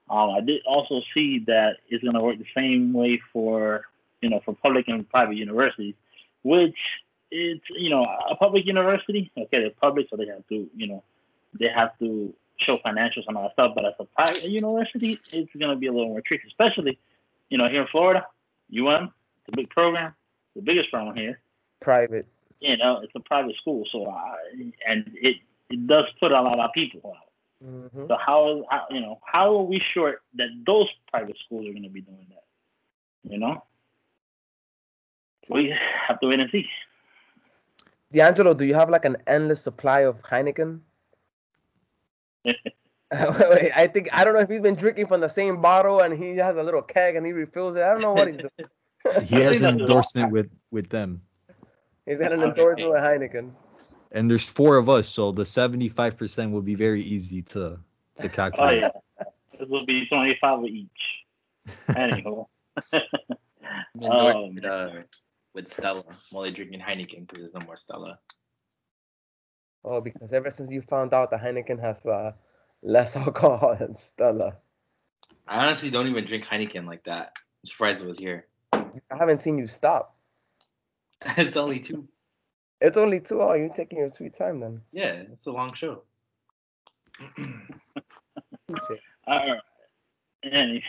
[0.08, 3.84] Um, I did also see that it's going to work the same way for
[4.22, 5.94] you know for public and private universities,
[6.42, 6.78] which
[7.31, 9.31] it's you know a public university.
[9.37, 11.03] Okay, they're public, so they have to you know
[11.59, 13.72] they have to show financials and all that stuff.
[13.74, 16.99] But as a private university, it's gonna be a little more tricky, especially
[17.49, 18.26] you know here in Florida,
[18.72, 20.14] UM, it's a big program,
[20.55, 21.41] the biggest program here.
[21.81, 22.26] Private.
[22.61, 24.37] You know, it's a private school, so I,
[24.87, 25.37] and it
[25.70, 27.31] it does put a lot of people out.
[27.64, 28.09] Mhm.
[28.09, 31.85] So how, how you know how are we sure that those private schools are going
[31.85, 33.31] to be doing that?
[33.31, 33.62] You know,
[35.49, 35.74] we
[36.09, 36.66] have to wait and see.
[38.12, 40.80] D'Angelo, do you have like an endless supply of Heineken?
[42.44, 42.56] Wait,
[43.12, 46.16] wait, I think I don't know if he's been drinking from the same bottle and
[46.16, 47.82] he has a little keg and he refills it.
[47.82, 48.68] I don't know what he's doing.
[49.24, 51.22] He has an endorsement with with them,
[52.06, 52.50] He's got an Okay.
[52.50, 53.50] endorsement with Heineken.
[54.12, 57.80] and there's four of us, so the seventy five percent will be very easy to
[58.18, 58.84] to calculate.
[58.84, 58.92] Oh calculate.
[59.18, 60.88] yeah, it will be twenty five each.
[61.96, 62.46] Anyhow,
[62.92, 64.58] I'm Um,
[65.55, 66.05] with, Stella.
[66.09, 68.18] I'm only drinking Heineken because there's no more Stella.
[69.84, 72.32] Oh, because ever since you found out that Heineken has uh,
[72.82, 74.57] less alcohol than Stella,
[75.46, 77.32] I honestly don't even drink Heineken like that.
[77.36, 78.46] I'm surprised it was here.
[78.72, 80.16] I haven't seen you stop.
[81.36, 82.09] it's only two.
[82.80, 83.42] It's only two.
[83.42, 84.80] Oh, you're taking your sweet time then.
[84.92, 86.03] Yeah, it's a long show.
[89.26, 89.61] All right.
[90.44, 90.82] Any.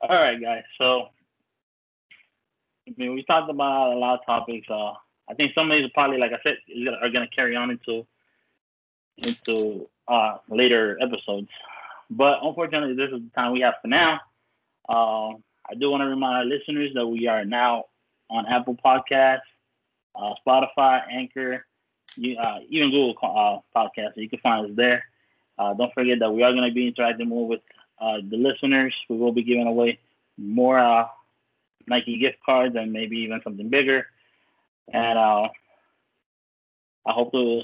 [0.00, 0.64] All right, guys.
[0.78, 1.08] So,
[2.88, 4.66] I mean, we talked about a lot of topics.
[4.70, 4.92] Uh,
[5.28, 6.56] I think some of these are probably, like I said,
[7.02, 8.06] are going to carry on into
[9.18, 11.48] into uh, later episodes.
[12.10, 14.20] But unfortunately, this is the time we have for now.
[14.88, 17.84] Um, I do want to remind our listeners that we are now
[18.30, 19.40] on Apple Podcasts,
[20.14, 21.66] uh, Spotify, Anchor,
[22.16, 24.16] you, uh, even Google uh, Podcasts.
[24.16, 25.04] You can find us there.
[25.58, 27.60] Uh, don't forget that we are going to be interacting more with
[28.00, 28.94] uh, the listeners.
[29.08, 29.98] We will be giving away
[30.38, 31.06] more uh,
[31.88, 34.06] Nike gift cards and maybe even something bigger.
[34.92, 35.48] And uh,
[37.06, 37.62] I hope to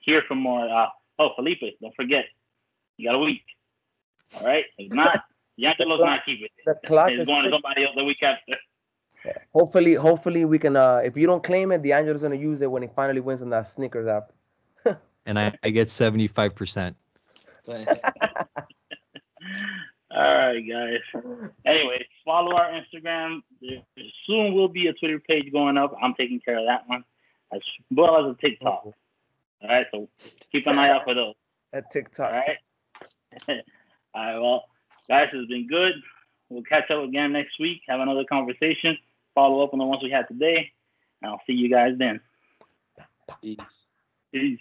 [0.00, 0.68] hear from more.
[0.68, 2.24] Uh, oh, Felipe, don't forget,
[2.96, 3.44] you got a week.
[4.38, 4.64] All right?
[4.78, 5.24] If not,
[5.60, 6.50] D'Angelo's not keeping it.
[6.64, 8.56] The clock It's is going to somebody else the week after.
[9.54, 10.76] Hopefully, hopefully we can.
[10.76, 13.50] Uh, if you don't claim it, D'Angelo's gonna use it when he finally wins on
[13.50, 14.32] that Snickers app.
[15.24, 16.96] And I, I get seventy five percent.
[17.68, 17.86] All
[20.10, 21.22] right, guys.
[21.64, 23.42] Anyway, follow our Instagram.
[23.60, 23.78] There
[24.26, 25.94] soon will be a Twitter page going up.
[26.02, 27.04] I'm taking care of that one,
[27.52, 27.60] as
[27.90, 28.84] well as a TikTok.
[28.84, 28.94] All
[29.68, 30.08] right, so
[30.50, 31.34] keep an eye out for those.
[31.72, 32.32] At All TikTok.
[32.32, 32.58] right.
[33.48, 33.56] all
[34.14, 34.40] right.
[34.40, 34.64] Well,
[35.08, 35.92] guys, it's been good.
[36.48, 37.80] We'll catch up again next week.
[37.88, 38.98] Have another conversation.
[39.34, 40.70] Follow up on the ones we had today.
[41.22, 42.20] And I'll see you guys then.
[43.40, 43.88] Peace.
[44.32, 44.58] Peace.